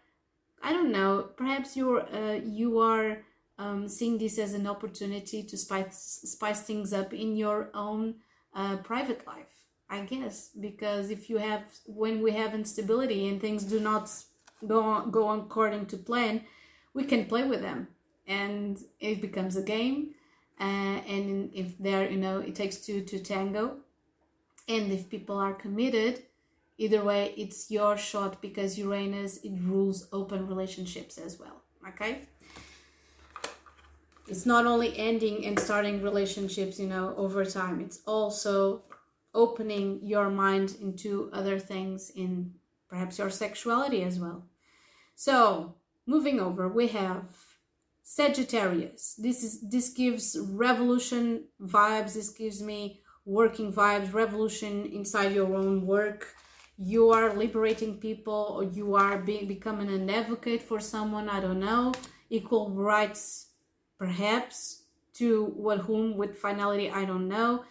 i 0.61 0.71
don't 0.71 0.91
know 0.91 1.29
perhaps 1.35 1.75
you're 1.75 2.01
uh, 2.15 2.33
you 2.33 2.79
are 2.79 3.23
um, 3.59 3.87
seeing 3.87 4.17
this 4.17 4.37
as 4.37 4.53
an 4.53 4.67
opportunity 4.67 5.43
to 5.43 5.57
spice 5.57 6.21
spice 6.25 6.61
things 6.61 6.93
up 6.93 7.13
in 7.13 7.35
your 7.35 7.69
own 7.73 8.15
uh, 8.53 8.77
private 8.77 9.25
life 9.27 9.57
i 9.89 10.01
guess. 10.01 10.49
Because 10.59 11.09
if 11.09 11.29
you 11.29 11.37
have 11.37 11.63
when 11.85 12.21
we 12.21 12.31
have 12.31 12.53
instability 12.53 13.27
and 13.27 13.39
things 13.39 13.63
do 13.63 13.79
not 13.79 14.11
go 14.65 14.81
on, 14.81 15.11
go 15.11 15.27
on 15.27 15.39
according 15.39 15.85
to 15.87 15.97
plan 15.97 16.41
we 16.93 17.03
can 17.03 17.25
play 17.25 17.43
with 17.43 17.61
them. 17.61 17.87
And 18.27 18.79
it 18.99 19.21
becomes 19.21 19.55
a 19.55 19.61
game 19.61 20.15
uh, 20.59 20.99
and 21.07 21.51
if 21.53 21.77
there 21.77 22.09
you 22.09 22.17
know 22.17 22.39
it 22.39 22.55
takes 22.55 22.77
two 22.77 23.01
to 23.01 23.19
tango. 23.19 23.77
And 24.67 24.91
if 24.91 25.09
people 25.09 25.37
are 25.37 25.53
committed 25.53 26.23
either 26.77 27.03
way 27.03 27.33
it's 27.37 27.71
your 27.71 27.97
shot 27.97 28.41
because 28.41 28.77
uranus 28.77 29.37
it 29.37 29.53
rules 29.61 30.07
open 30.11 30.47
relationships 30.47 31.17
as 31.17 31.39
well. 31.39 31.61
Okay 31.89 32.21
it's 34.27 34.45
not 34.45 34.65
only 34.65 34.97
ending 34.97 35.45
and 35.45 35.59
starting 35.59 36.01
relationships 36.01 36.79
you 36.79 36.87
know 36.87 37.13
over 37.17 37.45
time. 37.45 37.79
It's 37.81 38.01
also 38.05 38.83
opening 39.33 39.99
your 40.03 40.29
mind 40.29 40.77
into 40.81 41.29
other 41.33 41.59
things 41.59 42.11
in 42.15 42.53
perhaps 42.89 43.19
your 43.19 43.29
sexuality 43.29 44.03
as 44.03 44.19
well. 44.19 44.43
So 45.15 45.75
moving 46.05 46.39
over 46.39 46.67
we 46.67 46.87
have 46.87 47.25
sagittarius. 48.03 49.15
This 49.17 49.43
is 49.43 49.61
this 49.69 49.89
gives 49.89 50.37
revolution 50.39 51.45
vibes. 51.61 52.13
This 52.13 52.29
gives 52.29 52.61
me 52.61 53.01
working 53.25 53.71
vibes 53.73 54.13
revolution 54.13 54.85
inside 54.85 55.33
your 55.33 55.53
own 55.55 55.85
work. 55.85 56.27
You 56.77 57.09
are 57.09 57.33
liberating 57.33 57.97
people. 57.97 58.55
Or 58.57 58.63
you 58.63 58.95
are 58.95 59.17
being 59.17 59.47
becoming 59.47 59.89
an 59.89 60.09
advocate 60.09 60.61
for 60.61 60.79
someone 60.79 61.29
i 61.29 61.39
don't 61.39 61.59
know 61.59 61.93
equal 62.29 62.71
rights 62.71 63.46
perhaps 63.97 64.83
to 65.13 65.45
what 65.55 65.79
whom 65.79 66.15
with 66.15 66.37
finality 66.37 66.89
i 66.91 67.03
don't 67.05 67.27
know. 67.27 67.63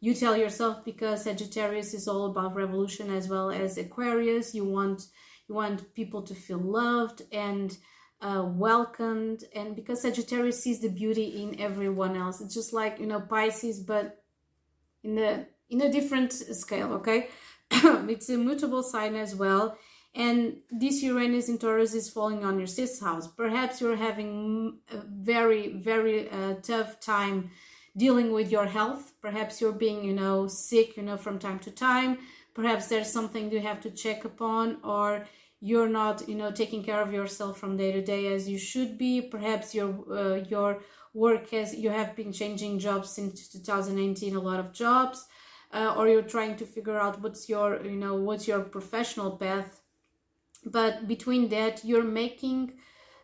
You 0.00 0.12
tell 0.12 0.36
yourself 0.36 0.84
because 0.84 1.24
sagittarius 1.24 1.94
is 1.94 2.06
all 2.06 2.26
about 2.26 2.54
revolution 2.54 3.10
as 3.10 3.26
well 3.26 3.50
as 3.50 3.78
aquarius. 3.78 4.54
You 4.54 4.66
want 4.66 5.06
you 5.48 5.54
want 5.54 5.94
people 5.94 6.20
to 6.22 6.34
feel 6.34 6.58
loved 6.58 7.22
and 7.32 7.74
uh, 8.20 8.44
welcomed. 8.46 9.44
And 9.54 9.74
because 9.74 10.02
sagittarius 10.02 10.62
sees 10.62 10.80
the 10.80 10.90
beauty 10.90 11.42
in 11.42 11.58
everyone 11.58 12.16
else 12.16 12.42
it's 12.42 12.52
just 12.52 12.74
like 12.74 12.98
you 13.00 13.06
know 13.06 13.20
pisces 13.20 13.80
but 13.80 14.22
in 15.02 15.14
the 15.14 15.46
in 15.70 15.80
a 15.80 15.90
different 15.90 16.34
scale 16.34 16.92
okay? 16.92 17.28
It's 17.70 18.28
a 18.28 18.36
mutable 18.36 18.82
sign 18.82 19.14
as 19.14 19.34
well. 19.34 19.78
And 20.14 20.58
this 20.70 21.02
Uranus 21.02 21.48
in 21.48 21.58
Taurus 21.58 21.92
is 21.92 22.08
falling 22.08 22.44
on 22.44 22.58
your 22.58 22.68
sixth 22.68 23.02
house. 23.02 23.26
Perhaps 23.26 23.80
you're 23.80 23.96
having 23.96 24.78
a 24.90 24.98
very, 24.98 25.72
very 25.72 26.30
uh, 26.30 26.54
tough 26.62 27.00
time 27.00 27.50
dealing 27.96 28.32
with 28.32 28.50
your 28.50 28.66
health. 28.66 29.12
Perhaps 29.20 29.60
you're 29.60 29.72
being, 29.72 30.04
you 30.04 30.12
know, 30.12 30.46
sick, 30.46 30.96
you 30.96 31.02
know, 31.02 31.16
from 31.16 31.38
time 31.38 31.58
to 31.60 31.70
time. 31.70 32.18
Perhaps 32.54 32.86
there's 32.86 33.10
something 33.10 33.50
you 33.50 33.60
have 33.60 33.80
to 33.80 33.90
check 33.90 34.24
upon, 34.24 34.78
or 34.84 35.26
you're 35.60 35.88
not, 35.88 36.28
you 36.28 36.36
know, 36.36 36.52
taking 36.52 36.84
care 36.84 37.02
of 37.02 37.12
yourself 37.12 37.58
from 37.58 37.76
day 37.76 37.90
to 37.90 38.00
day 38.00 38.32
as 38.32 38.48
you 38.48 38.58
should 38.58 38.96
be. 38.96 39.20
Perhaps 39.20 39.74
your 39.74 39.90
uh, 40.12 40.36
your 40.48 40.80
work 41.12 41.50
has 41.50 41.74
you 41.74 41.90
have 41.90 42.14
been 42.14 42.32
changing 42.32 42.78
jobs 42.78 43.10
since 43.10 43.48
2019, 43.48 44.36
a 44.36 44.40
lot 44.40 44.60
of 44.60 44.72
jobs 44.72 45.26
uh, 45.74 45.92
or 45.96 46.08
you're 46.08 46.22
trying 46.22 46.56
to 46.56 46.64
figure 46.64 46.98
out 46.98 47.20
what's 47.20 47.48
your 47.48 47.84
you 47.84 47.96
know 47.96 48.14
what's 48.14 48.46
your 48.46 48.60
professional 48.60 49.36
path 49.36 49.80
but 50.66 51.06
between 51.06 51.48
that 51.48 51.84
you're 51.84 52.04
making 52.04 52.72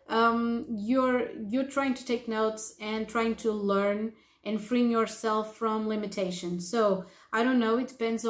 um, 0.08 0.66
you're 0.68 1.30
you're 1.48 1.68
trying 1.68 1.94
to 1.94 2.04
take 2.04 2.26
notes 2.28 2.74
and 2.80 3.08
trying 3.08 3.36
to 3.36 3.52
learn 3.52 4.12
and 4.44 4.60
freeing 4.60 4.90
yourself 4.90 5.56
from 5.56 5.88
limitations. 5.88 6.68
So 6.70 7.04
i 7.32 7.44
don't 7.44 7.60
know 7.60 7.78
it 7.78 7.88
depends 7.88 8.26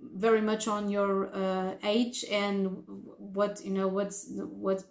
very 0.00 0.40
much 0.40 0.68
on 0.68 0.88
your 0.88 1.34
uh, 1.34 1.74
age 1.82 2.24
and 2.30 2.82
what 2.86 3.60
you 3.64 3.72
know 3.72 3.88
what's 3.88 4.30
what 4.64 4.84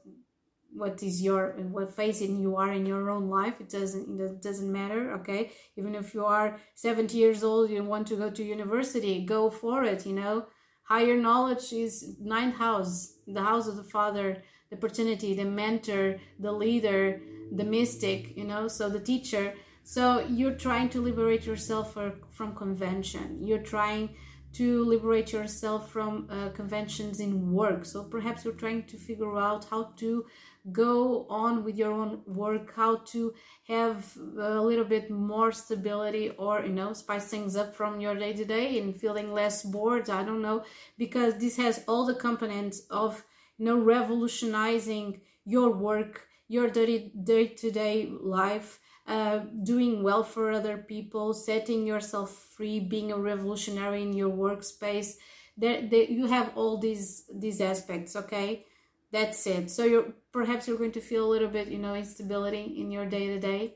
what 0.76 1.02
is 1.04 1.22
your 1.22 1.52
what 1.72 1.96
phase 1.96 2.22
in 2.22 2.42
you 2.42 2.56
are 2.58 2.74
in 2.74 2.86
your 2.86 3.10
own 3.10 3.30
life. 3.30 3.62
It 3.62 3.70
doesn't 3.70 4.20
it 4.20 4.42
doesn't 4.42 4.72
matter 4.72 5.14
okay? 5.14 5.52
Even 5.78 5.96
if 5.96 6.14
you 6.14 6.26
are 6.26 6.60
70 6.76 7.18
years 7.18 7.44
old 7.44 7.70
you 7.70 7.84
want 7.84 8.08
to 8.08 8.16
go 8.16 8.30
to 8.30 8.44
university 8.44 9.26
go 9.26 9.50
for 9.50 9.84
it 9.84 10.06
you 10.06 10.14
know? 10.14 10.48
Higher 10.84 11.16
knowledge 11.16 11.72
is 11.72 12.18
ninth 12.20 12.56
house 12.56 13.13
the 13.28 13.42
house 13.42 13.68
of 13.68 13.76
the 13.76 13.84
father 13.84 14.42
the 14.70 14.78
opportunity 14.78 15.34
the 15.34 15.46
mentor 15.46 16.20
the 16.40 16.52
leader 16.52 17.22
the 17.52 17.64
mystic 17.64 18.36
you 18.38 18.44
know 18.44 18.68
so 18.68 18.90
the 18.90 19.00
teacher. 19.00 19.54
So 19.84 20.26
you're 20.30 20.56
trying 20.56 20.90
to 20.90 21.02
liberate 21.02 21.46
yourself 21.46 21.94
for, 21.94 22.14
from 22.30 22.56
convention. 22.56 23.40
You're 23.42 23.60
trying 23.60 24.16
to 24.54 24.86
liberate 24.86 25.34
yourself 25.34 25.92
from 25.92 26.28
uh, 26.30 26.50
conventions 26.50 27.20
in 27.20 27.52
work. 27.52 27.86
So 27.86 28.04
perhaps 28.04 28.46
you're 28.46 28.54
trying 28.54 28.84
to 28.84 28.98
figure 28.98 29.38
out 29.38 29.66
how 29.66 29.92
to 29.98 30.26
go 30.72 31.26
on 31.30 31.64
with 31.64 31.76
your 31.76 31.92
own 31.92 32.22
work 32.26 32.74
how 32.76 32.96
to 32.98 33.34
have 33.68 34.16
a 34.40 34.62
little 34.62 34.86
bit 34.86 35.10
more 35.12 35.52
stability 35.52 36.30
or 36.38 36.62
you 36.64 36.72
know 36.72 36.94
spice 36.94 37.28
things 37.28 37.56
up 37.56 37.76
from 37.76 38.00
your 38.00 38.16
day 38.16 38.32
to 38.32 38.46
day 38.46 38.80
and 38.80 39.00
feeling 39.00 39.34
less 39.34 39.64
bored 39.64 40.10
i 40.10 40.24
don't 40.24 40.42
know 40.42 40.64
because 40.98 41.38
this 41.38 41.58
has 41.58 41.84
all 41.88 42.06
the 42.06 42.16
components 42.16 42.84
of 42.90 43.26
you 43.58 43.66
know 43.66 43.78
revolutionizing 43.78 45.20
your 45.46 45.70
work 45.72 46.28
your 46.48 46.70
day 46.70 47.48
to 47.58 47.72
day 47.72 48.10
life 48.22 48.80
uh, 49.08 49.40
doing 49.64 50.02
well 50.02 50.24
for 50.24 50.52
other 50.52 50.78
people 50.78 51.34
setting 51.34 51.86
yourself 51.86 52.32
free 52.56 52.80
being 52.80 53.12
a 53.12 53.18
revolutionary 53.18 54.02
in 54.02 54.14
your 54.14 54.30
workspace. 54.30 55.16
There, 55.58 55.82
you 55.82 56.26
have 56.28 56.52
all 56.56 56.78
these 56.78 57.26
these 57.34 57.60
aspects 57.62 58.16
okay? 58.16 58.66
That's 59.12 59.46
it. 59.46 59.70
So 59.70 59.84
you're 59.86 60.14
perhaps 60.34 60.68
you're 60.68 60.78
going 60.78 60.92
to 60.92 61.02
feel 61.02 61.26
a 61.26 61.34
little 61.34 61.48
bit 61.48 61.68
you 61.70 61.78
know 61.78 61.96
instability 61.96 62.76
in 62.82 62.92
your 62.92 63.06
day 63.06 63.28
to 63.28 63.40
day 63.40 63.74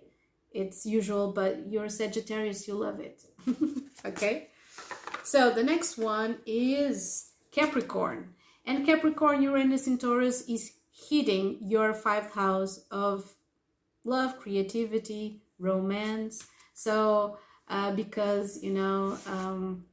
it's 0.52 0.86
usual 0.86 1.32
but 1.32 1.68
you're 1.68 1.90
sagittarius 1.90 2.68
you 2.68 2.74
love 2.74 3.00
it. 3.00 3.24
Okay? 4.06 4.50
So 5.24 5.52
the 5.52 5.64
next 5.64 5.98
one 5.98 6.38
is 6.46 7.32
capricorn. 7.52 8.34
And 8.66 8.86
capricorn 8.86 9.42
uranus 9.42 9.88
in 9.88 9.98
taurus 9.98 10.42
is 10.48 10.74
hitting 11.10 11.58
your 11.62 11.94
fifth 11.94 12.34
house 12.34 12.86
of 12.92 13.36
love 14.06 14.38
creativity 14.40 15.42
romance. 15.60 16.48
So 16.74 17.38
uh, 17.68 17.92
because 17.92 18.64
you 18.64 18.72
know 18.72 19.18
um, 19.28 19.86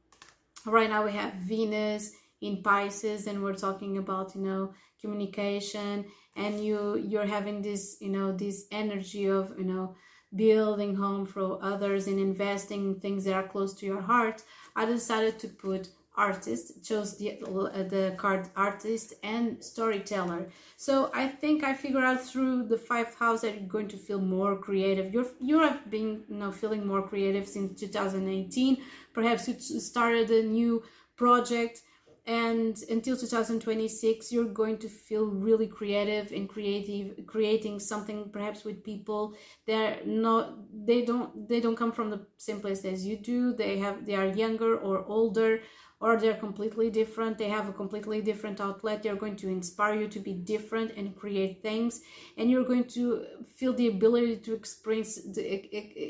right 0.65 0.89
now 0.89 1.03
we 1.03 1.11
have 1.11 1.33
venus 1.33 2.11
in 2.41 2.61
pisces 2.61 3.27
and 3.27 3.41
we're 3.41 3.55
talking 3.55 3.97
about 3.97 4.35
you 4.35 4.41
know 4.41 4.73
communication 5.01 6.05
and 6.35 6.63
you 6.63 6.97
you're 6.97 7.25
having 7.25 7.61
this 7.61 7.97
you 8.01 8.09
know 8.09 8.31
this 8.31 8.65
energy 8.71 9.25
of 9.25 9.53
you 9.57 9.65
know 9.65 9.95
building 10.35 10.95
home 10.95 11.25
for 11.25 11.59
others 11.61 12.07
and 12.07 12.19
investing 12.19 12.85
in 12.85 12.99
things 12.99 13.23
that 13.23 13.33
are 13.33 13.47
close 13.47 13.73
to 13.73 13.85
your 13.85 14.01
heart. 14.01 14.43
I 14.75 14.85
decided 14.85 15.39
to 15.39 15.47
put 15.47 15.89
artist 16.17 16.83
chose 16.87 17.17
the 17.17 17.37
uh, 17.43 17.83
the 17.83 18.15
card 18.17 18.47
artist 18.55 19.13
and 19.21 19.61
storyteller. 19.63 20.47
So 20.77 21.11
i 21.13 21.27
think 21.27 21.63
i 21.63 21.73
figured 21.73 22.05
out 22.05 22.23
through 22.23 22.67
the 22.67 22.77
fifth 22.77 23.15
house 23.19 23.41
that 23.41 23.55
you're 23.55 23.75
going 23.77 23.89
to 23.89 23.97
feel 23.97 24.21
more 24.21 24.55
creative. 24.57 25.13
You're 25.13 25.27
you 25.41 25.59
have 25.59 25.89
been 25.89 26.23
you 26.29 26.37
know 26.37 26.51
feeling 26.51 26.87
more 26.87 27.05
creative 27.05 27.47
since 27.47 27.79
2018 27.79 28.77
perhaps 29.13 29.47
you 29.47 29.79
started 29.79 30.31
a 30.31 30.43
new 30.43 30.83
project 31.17 31.81
and 32.27 32.81
until 32.89 33.15
2026 33.15 34.31
you're 34.31 34.45
going 34.45 34.77
to 34.77 34.89
feel 34.89 35.25
really 35.27 35.67
creative 35.67 36.31
and 36.31 36.49
creative 36.49 37.25
creating 37.27 37.79
something 37.79 38.29
perhaps 38.31 38.63
with 38.63 38.83
people 38.83 39.35
they're 39.67 39.99
not 40.05 40.57
they 40.85 41.03
don't 41.03 41.47
they 41.47 41.59
don't 41.59 41.75
come 41.75 41.91
from 41.91 42.09
the 42.09 42.25
same 42.37 42.59
place 42.59 42.85
as 42.85 43.05
you 43.05 43.17
do. 43.17 43.53
They 43.53 43.77
have 43.79 44.05
they 44.05 44.15
are 44.15 44.27
younger 44.27 44.77
or 44.77 45.05
older 45.05 45.61
or 46.01 46.17
they're 46.17 46.35
completely 46.35 46.89
different. 46.89 47.37
They 47.37 47.49
have 47.49 47.69
a 47.69 47.73
completely 47.73 48.21
different 48.21 48.59
outlet. 48.59 49.01
They're 49.01 49.15
going 49.15 49.37
to 49.37 49.49
inspire 49.49 49.95
you 50.01 50.07
to 50.09 50.19
be 50.19 50.33
different 50.33 50.91
and 50.97 51.15
create 51.15 51.61
things. 51.61 52.01
And 52.37 52.51
you're 52.51 52.65
going 52.65 52.87
to 52.89 53.25
feel 53.55 53.73
the 53.73 53.87
ability 53.87 54.37
to 54.37 54.53
experience 54.53 55.15
the, 55.15 55.41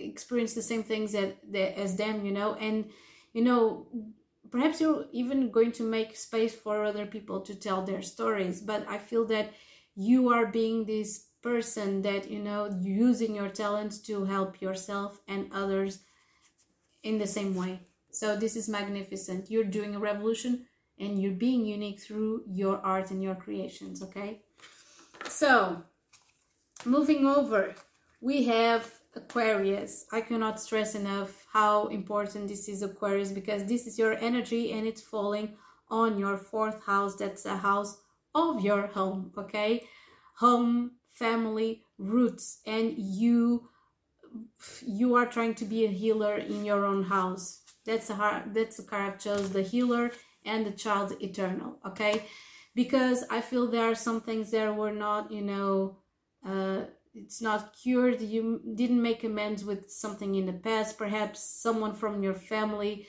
experience 0.09 0.53
the 0.53 0.63
same 0.63 0.83
things 0.83 1.11
that, 1.11 1.37
that 1.51 1.79
as 1.79 1.95
them 1.95 2.25
you 2.25 2.31
know? 2.31 2.55
And 2.55 2.89
you 3.33 3.43
know 3.43 3.87
perhaps 4.51 4.81
you're 4.81 5.05
even 5.11 5.49
going 5.51 5.71
to 5.71 5.83
make 5.83 6.15
space 6.15 6.53
for 6.53 6.83
other 6.83 7.05
people 7.05 7.41
to 7.41 7.55
tell 7.55 7.81
their 7.83 8.01
stories 8.01 8.61
but 8.61 8.85
i 8.87 8.97
feel 8.97 9.25
that 9.25 9.51
you 9.95 10.29
are 10.29 10.45
being 10.45 10.85
this 10.85 11.27
person 11.45 12.01
that 12.01 12.29
you 12.29 12.39
know 12.39 12.75
using 12.81 13.35
your 13.35 13.49
talents 13.49 13.99
to 13.99 14.25
help 14.25 14.59
yourself 14.61 15.19
and 15.27 15.47
others 15.53 15.99
in 17.03 17.19
the 17.19 17.27
same 17.27 17.55
way. 17.55 17.79
So 18.09 18.35
this 18.35 18.55
is 18.55 18.67
magnificent. 18.67 19.51
You're 19.51 19.75
doing 19.77 19.93
a 19.95 19.99
revolution 19.99 20.65
and 20.99 21.21
you're 21.21 21.39
being 21.47 21.63
unique 21.65 22.01
through 22.01 22.43
your 22.47 22.79
art 22.79 23.11
and 23.11 23.21
your 23.21 23.35
creations 23.35 24.01
okay? 24.01 24.41
So 25.29 25.83
moving 26.83 27.27
over 27.27 27.75
we 28.21 28.45
have 28.45 28.91
Aquarius. 29.15 30.05
I 30.11 30.21
cannot 30.21 30.59
stress 30.59 30.95
enough 30.95 31.44
how 31.55 31.87
important 31.87 32.49
this 32.49 32.67
is 32.67 32.81
Aquarius 32.81 33.31
because 33.31 33.63
this 33.63 33.87
is 33.87 33.97
your 33.97 34.17
energy 34.17 34.73
and 34.73 34.85
it's 34.85 35.01
falling 35.01 35.55
on 35.89 36.19
your 36.19 36.37
fourth 36.37 36.83
house. 36.83 37.15
That's 37.15 37.45
a 37.45 37.55
house 37.55 37.97
of 38.33 38.59
your 38.59 38.87
home, 38.87 39.31
okay? 39.37 39.87
Home, 40.39 40.97
family, 41.07 41.83
roots, 41.97 42.59
and 42.65 42.93
you 42.97 43.69
you 44.85 45.15
are 45.15 45.25
trying 45.25 45.55
to 45.55 45.63
be 45.63 45.85
a 45.85 45.97
healer 46.01 46.35
in 46.35 46.65
your 46.65 46.83
own 46.85 47.03
house. 47.03 47.61
That's 47.85 48.09
a 48.09 48.15
hard, 48.15 48.53
that's 48.53 48.75
the 48.75 48.83
card 48.83 49.13
I've 49.13 49.19
chose, 49.19 49.51
the 49.51 49.61
healer 49.61 50.11
and 50.43 50.65
the 50.65 50.71
child 50.71 51.15
eternal, 51.21 51.79
okay? 51.87 52.25
Because 52.73 53.23
I 53.29 53.39
feel 53.39 53.65
there 53.67 53.89
are 53.89 53.95
some 53.95 54.19
things 54.19 54.51
there 54.51 54.73
were 54.73 54.91
not, 54.91 55.31
you 55.31 55.41
know, 55.41 55.99
uh, 56.45 56.81
it's 57.15 57.41
not 57.41 57.73
cured. 57.81 58.21
You 58.21 58.61
didn't 58.75 59.01
make 59.01 59.23
amends 59.23 59.63
with 59.63 59.89
something 59.89 60.35
in 60.35 60.45
the 60.45 60.53
past. 60.53 60.97
Perhaps 60.97 61.61
someone 61.61 61.93
from 61.93 62.21
your 62.21 62.33
family 62.33 63.07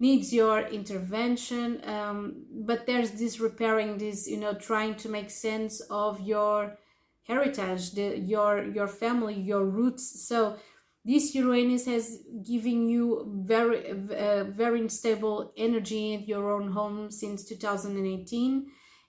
needs 0.00 0.32
your 0.32 0.60
intervention. 0.60 1.80
Um, 1.84 2.44
but 2.50 2.86
there's 2.86 3.12
this 3.12 3.40
repairing, 3.40 3.98
this, 3.98 4.28
you 4.28 4.38
know, 4.38 4.54
trying 4.54 4.96
to 4.96 5.08
make 5.08 5.30
sense 5.30 5.80
of 5.90 6.20
your 6.20 6.78
heritage, 7.22 7.92
the, 7.92 8.18
your 8.18 8.64
your 8.64 8.88
family, 8.88 9.34
your 9.34 9.64
roots. 9.64 10.26
So 10.26 10.56
this 11.04 11.34
Uranus 11.34 11.86
has 11.86 12.18
given 12.44 12.88
you 12.88 13.30
very 13.46 13.90
uh, 13.90 14.44
very 14.44 14.80
unstable 14.80 15.52
energy 15.56 16.14
in 16.14 16.22
your 16.24 16.50
own 16.52 16.72
home 16.72 17.10
since 17.10 17.44
2018 17.44 18.66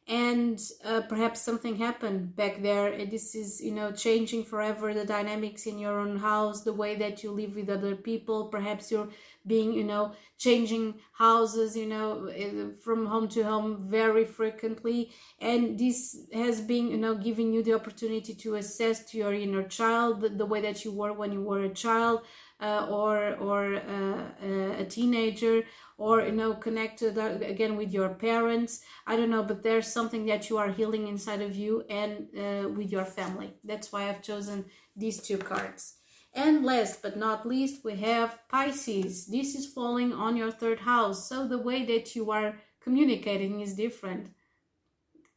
and 0.10 0.60
uh, 0.84 1.01
perhaps 1.01 1.39
something 1.39 1.76
happened 1.76 2.36
back 2.36 2.64
there. 2.64 3.05
This 3.05 3.36
is 3.36 3.62
you 3.62 3.72
know 3.72 3.91
changing 3.91 4.43
forever 4.43 4.91
the 4.91 5.05
dynamics 5.05 5.68
in 5.68 5.78
your 5.78 5.99
own 5.99 6.18
house 6.18 6.64
the 6.64 6.74
way 6.74 6.95
that 6.95 7.22
you 7.22 7.32
live 7.32 7.55
with 7.55 7.70
other 7.70 7.95
people. 7.95 8.47
Perhaps 8.47 8.91
you're 8.91 9.10
being 9.45 9.72
you 9.72 9.84
know 9.84 10.14
changing 10.39 10.95
houses 11.14 11.78
you 11.78 11.86
know 11.86 12.26
eh, 12.26 12.70
from 12.84 13.05
home 13.05 13.28
to 13.30 13.43
home 13.43 13.86
very 13.88 14.26
frequently. 14.26 15.12
And 15.39 15.78
this 15.78 16.18
has 16.34 16.60
been 16.60 16.88
you 16.88 16.97
know 16.97 17.14
giving 17.14 17.53
you 17.53 17.62
the 17.62 17.76
opportunity 17.76 18.34
to 18.34 18.55
assess 18.55 19.05
to 19.12 19.18
your 19.20 19.34
inner 19.36 19.64
child 19.64 20.22
the, 20.22 20.30
the 20.30 20.45
way 20.45 20.60
that 20.62 20.84
you 20.84 20.91
were 20.91 21.14
when 21.14 21.32
you 21.32 21.43
were 21.43 21.66
a 21.66 21.70
child 21.70 22.22
uh, 22.62 22.88
or 22.89 23.36
or 23.36 23.76
uh, 23.76 24.24
uh, 24.43 24.82
a 24.82 24.86
teenager 24.86 25.64
or 25.99 26.21
you 26.21 26.31
know 26.31 26.53
connected 26.53 27.17
again 27.53 27.75
with 27.75 27.91
your 27.91 28.09
parents. 28.09 28.81
I 29.05 29.15
don't 29.15 29.29
know 29.29 29.43
but 29.43 29.61
there's 29.61 29.87
something 29.97 30.25
that 30.25 30.49
you 30.49 30.57
are 30.57 30.69
healing 30.79 31.07
inside 31.07 31.41
of 31.41 31.55
you 31.55 31.83
and 31.89 32.13
uh, 32.35 32.69
with 32.69 32.89
your 32.91 33.05
family. 33.05 33.53
That's 33.63 33.91
why 33.91 34.09
i've 34.09 34.23
chosen 34.23 34.65
these 34.95 35.21
two 35.21 35.37
cards. 35.37 35.95
And 36.33 36.63
last 36.63 37.01
but 37.03 37.17
not 37.17 37.47
least 37.47 37.83
we 37.83 37.95
have 37.97 38.39
pisces. 38.49 39.27
This 39.27 39.55
is 39.55 39.73
falling 39.77 40.11
on 40.13 40.37
your 40.37 40.51
third 40.51 40.79
house 40.79 41.27
so 41.29 41.47
the 41.47 41.63
way 41.69 41.85
that 41.85 42.15
you 42.15 42.31
are 42.31 42.55
communicating 42.81 43.59
is 43.59 43.75
different. 43.75 44.23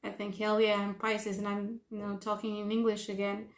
I 0.04 0.10
think 0.10 0.36
hell 0.36 0.60
yeah 0.60 0.78
i'm 0.80 0.94
pisces 0.94 1.38
and 1.38 1.48
i'm 1.52 1.80
you 1.90 1.98
know 1.98 2.16
talking 2.16 2.56
in 2.56 2.72
english 2.72 3.08
again 3.08 3.48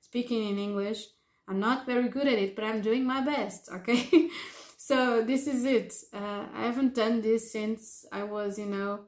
speaking 0.00 0.48
in 0.50 0.58
english. 0.58 1.04
I'm 1.48 1.60
not 1.60 1.84
very 1.84 2.08
good 2.08 2.28
at 2.28 2.38
it, 2.38 2.54
but 2.54 2.64
I'm 2.64 2.80
doing 2.80 3.04
my 3.04 3.20
best, 3.22 3.70
okay? 3.72 4.30
so 4.82 5.22
this 5.22 5.46
is 5.46 5.66
it. 5.66 5.92
Uh, 6.10 6.46
I 6.54 6.62
haven't 6.64 6.94
done 6.94 7.20
this 7.20 7.52
since 7.52 8.06
I 8.10 8.22
was, 8.22 8.58
you 8.58 8.64
know, 8.64 9.00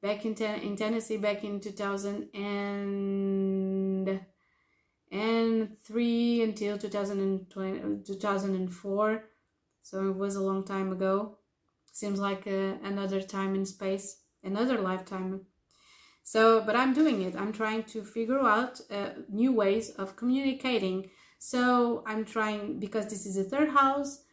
back 0.00 0.24
in, 0.24 0.34
ten- 0.34 0.60
in 0.60 0.74
Tennessee 0.74 1.18
back 1.18 1.44
in 1.44 1.60
2000 1.60 2.34
and 2.34 4.20
and 5.12 5.76
3 5.84 6.42
until 6.42 6.78
2020, 6.78 8.04
2004. 8.06 9.24
So 9.82 10.08
it 10.08 10.16
was 10.16 10.36
a 10.36 10.42
long 10.42 10.64
time 10.64 10.92
ago. 10.92 11.36
Seems 11.92 12.18
like 12.18 12.46
uh, 12.46 12.76
another 12.82 13.20
time 13.20 13.54
in 13.54 13.66
space, 13.66 14.22
another 14.42 14.78
lifetime. 14.78 15.42
So, 16.22 16.62
but 16.62 16.74
I'm 16.74 16.94
doing 16.94 17.20
it. 17.20 17.36
I'm 17.36 17.52
trying 17.52 17.82
to 17.84 18.02
figure 18.02 18.40
out 18.40 18.80
uh, 18.90 19.10
new 19.28 19.52
ways 19.52 19.90
of 19.90 20.16
communicating 20.16 21.10
so 21.38 22.02
I'm 22.04 22.24
trying, 22.24 22.80
because 22.80 23.06
this 23.06 23.24
is 23.24 23.36
a 23.36 23.44
third 23.44 23.70
house, 23.70 24.24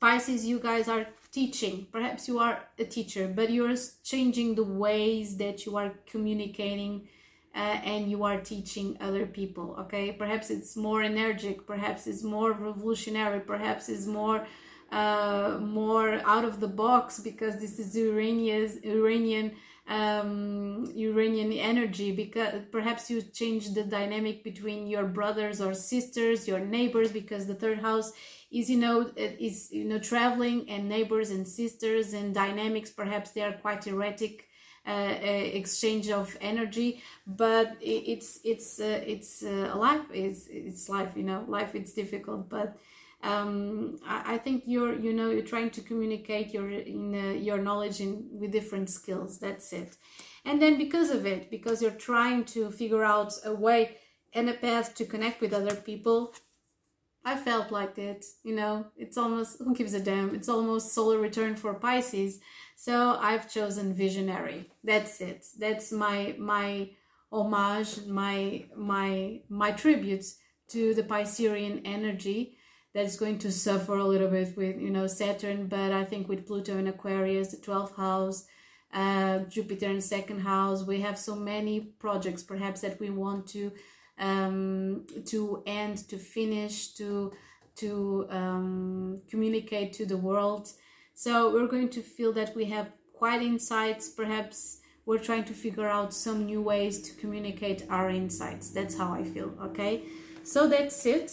Pisces, 0.00 0.44
you 0.46 0.58
guys 0.58 0.88
are 0.88 1.06
teaching. 1.32 1.86
Perhaps 1.92 2.28
you 2.28 2.38
are 2.38 2.64
a 2.78 2.84
teacher, 2.84 3.28
but 3.28 3.50
you're 3.50 3.74
changing 4.02 4.54
the 4.54 4.64
ways 4.64 5.36
that 5.36 5.66
you 5.66 5.76
are 5.76 5.92
communicating 6.06 7.08
uh, 7.54 7.78
and 7.84 8.10
you 8.10 8.22
are 8.24 8.40
teaching 8.40 8.96
other 9.00 9.26
people. 9.26 9.76
Okay, 9.80 10.12
perhaps 10.12 10.50
it's 10.50 10.76
more 10.76 11.02
energetic, 11.02 11.66
perhaps 11.66 12.06
it's 12.06 12.22
more 12.22 12.52
revolutionary, 12.52 13.40
perhaps 13.40 13.88
it's 13.88 14.06
more 14.06 14.46
uh, 14.92 15.58
more 15.60 16.20
out 16.24 16.44
of 16.44 16.60
the 16.60 16.68
box 16.68 17.18
because 17.18 17.56
this 17.56 17.78
is 17.78 17.96
Urania's 17.96 18.78
Uranian 18.84 19.52
um, 19.88 20.90
Uranian 20.94 21.52
energy 21.52 22.12
because 22.12 22.62
perhaps 22.70 23.10
you 23.10 23.22
change 23.22 23.74
the 23.74 23.84
dynamic 23.84 24.42
between 24.42 24.86
your 24.86 25.04
brothers 25.04 25.60
or 25.60 25.74
sisters, 25.74 26.48
your 26.48 26.60
neighbors, 26.60 27.12
because 27.12 27.46
the 27.46 27.54
third 27.54 27.78
house 27.78 28.12
is 28.50 28.70
you 28.70 28.78
know 28.78 29.10
is 29.16 29.70
you 29.72 29.84
know 29.84 29.98
traveling 29.98 30.68
and 30.70 30.88
neighbors 30.88 31.30
and 31.30 31.46
sisters 31.46 32.12
and 32.12 32.34
dynamics. 32.34 32.90
Perhaps 32.90 33.30
they 33.30 33.42
are 33.42 33.52
quite 33.52 33.86
erratic. 33.86 34.48
Uh, 34.88 35.18
uh, 35.20 35.26
exchange 35.60 36.10
of 36.10 36.36
energy 36.40 37.02
but 37.26 37.76
it's 37.80 38.38
it's 38.44 38.78
uh, 38.78 39.02
it's 39.04 39.42
uh, 39.42 39.74
life 39.76 40.08
is 40.12 40.46
it's 40.48 40.88
life 40.88 41.10
you 41.16 41.24
know 41.24 41.44
life 41.48 41.74
it's 41.74 41.92
difficult 41.92 42.48
but 42.48 42.78
um, 43.24 43.98
I, 44.06 44.34
I, 44.34 44.38
think 44.38 44.62
you're 44.66 44.96
you 44.96 45.12
know 45.12 45.30
you're 45.30 45.42
trying 45.42 45.70
to 45.70 45.80
communicate 45.80 46.54
your 46.54 46.70
in 46.70 47.14
uh, 47.14 47.32
your 47.32 47.58
knowledge 47.58 48.00
in 48.00 48.28
with 48.30 48.52
different 48.52 48.88
skills 48.88 49.38
that's 49.38 49.72
it 49.72 49.96
and 50.44 50.62
then 50.62 50.78
because 50.78 51.10
of 51.10 51.26
it 51.26 51.50
because 51.50 51.82
you're 51.82 51.90
trying 51.90 52.44
to 52.44 52.70
figure 52.70 53.02
out 53.02 53.32
a 53.44 53.52
way 53.52 53.96
and 54.34 54.48
a 54.48 54.54
path 54.54 54.94
to 54.94 55.04
connect 55.04 55.40
with 55.40 55.52
other 55.52 55.74
people 55.74 56.32
I 57.26 57.34
felt 57.36 57.72
like 57.72 57.98
it, 57.98 58.24
you 58.44 58.54
know, 58.54 58.86
it's 58.96 59.18
almost, 59.18 59.58
who 59.58 59.74
gives 59.74 59.94
a 59.94 60.00
damn? 60.00 60.32
It's 60.32 60.48
almost 60.48 60.94
solar 60.94 61.18
return 61.18 61.56
for 61.56 61.74
Pisces. 61.74 62.38
So 62.76 63.18
I've 63.20 63.50
chosen 63.52 63.92
visionary. 63.92 64.70
That's 64.84 65.20
it. 65.20 65.44
That's 65.58 65.90
my, 65.90 66.36
my 66.38 66.90
homage, 67.32 68.06
my, 68.06 68.66
my, 68.76 69.40
my 69.48 69.72
tribute 69.72 70.24
to 70.68 70.94
the 70.94 71.02
Piscean 71.02 71.82
energy 71.84 72.56
that's 72.94 73.16
going 73.16 73.38
to 73.40 73.50
suffer 73.50 73.96
a 73.98 74.04
little 74.04 74.28
bit 74.28 74.56
with 74.56 74.80
you 74.80 74.90
know 74.90 75.06
Saturn, 75.06 75.66
but 75.66 75.92
I 75.92 76.04
think 76.04 76.28
with 76.28 76.46
Pluto 76.46 76.78
in 76.78 76.86
Aquarius, 76.86 77.50
the 77.50 77.58
12th 77.58 77.94
house, 77.96 78.46
uh, 78.94 79.40
Jupiter 79.40 79.90
in 79.90 80.00
second 80.00 80.40
house, 80.40 80.82
we 80.84 81.02
have 81.02 81.18
so 81.18 81.34
many 81.36 81.80
projects 81.80 82.42
perhaps 82.42 82.80
that 82.80 82.98
we 82.98 83.10
want 83.10 83.48
to 83.48 83.72
um, 84.18 85.06
to 85.26 85.62
end, 85.66 86.08
to 86.08 86.18
finish, 86.18 86.88
to 86.94 87.32
to 87.76 88.26
um, 88.30 89.20
communicate 89.30 89.92
to 89.92 90.06
the 90.06 90.16
world. 90.16 90.72
So 91.14 91.52
we're 91.52 91.66
going 91.66 91.90
to 91.90 92.00
feel 92.00 92.32
that 92.32 92.56
we 92.56 92.64
have 92.66 92.90
quite 93.12 93.42
insights. 93.42 94.08
Perhaps 94.08 94.80
we're 95.04 95.18
trying 95.18 95.44
to 95.44 95.52
figure 95.52 95.88
out 95.88 96.12
some 96.12 96.46
new 96.46 96.62
ways 96.62 97.00
to 97.02 97.14
communicate 97.14 97.86
our 97.90 98.10
insights. 98.10 98.70
That's 98.70 98.96
how 98.96 99.12
I 99.12 99.24
feel. 99.24 99.52
Okay, 99.62 100.02
so 100.42 100.68
that's 100.68 101.04
it. 101.06 101.32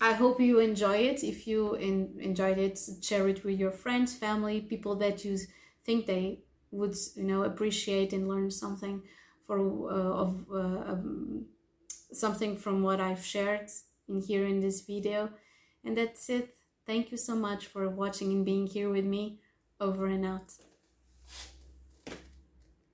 I 0.00 0.14
hope 0.14 0.40
you 0.40 0.60
enjoy 0.60 0.96
it. 0.96 1.22
If 1.22 1.46
you 1.46 1.74
in, 1.74 2.16
enjoyed 2.18 2.58
it, 2.58 2.78
share 3.02 3.28
it 3.28 3.44
with 3.44 3.58
your 3.58 3.70
friends, 3.70 4.14
family, 4.14 4.62
people 4.62 4.96
that 4.96 5.24
you 5.24 5.36
think 5.84 6.06
they 6.06 6.40
would, 6.70 6.94
you 7.16 7.24
know, 7.24 7.42
appreciate 7.42 8.12
and 8.12 8.26
learn 8.26 8.50
something 8.50 9.02
for 9.46 9.58
uh, 9.58 10.22
of 10.24 10.46
uh, 10.50 10.92
um, 10.92 11.44
something 12.12 12.56
from 12.56 12.82
what 12.82 13.00
I've 13.00 13.24
shared 13.24 13.70
in 14.08 14.20
here 14.20 14.46
in 14.46 14.60
this 14.60 14.82
video. 14.82 15.30
And 15.84 15.96
that's 15.96 16.28
it. 16.28 16.56
Thank 16.86 17.10
you 17.10 17.16
so 17.16 17.34
much 17.34 17.66
for 17.66 17.88
watching 17.88 18.32
and 18.32 18.44
being 18.44 18.66
here 18.66 18.90
with 18.90 19.04
me. 19.04 19.40
Over 19.80 20.06
and 20.06 20.26
out. 20.26 20.69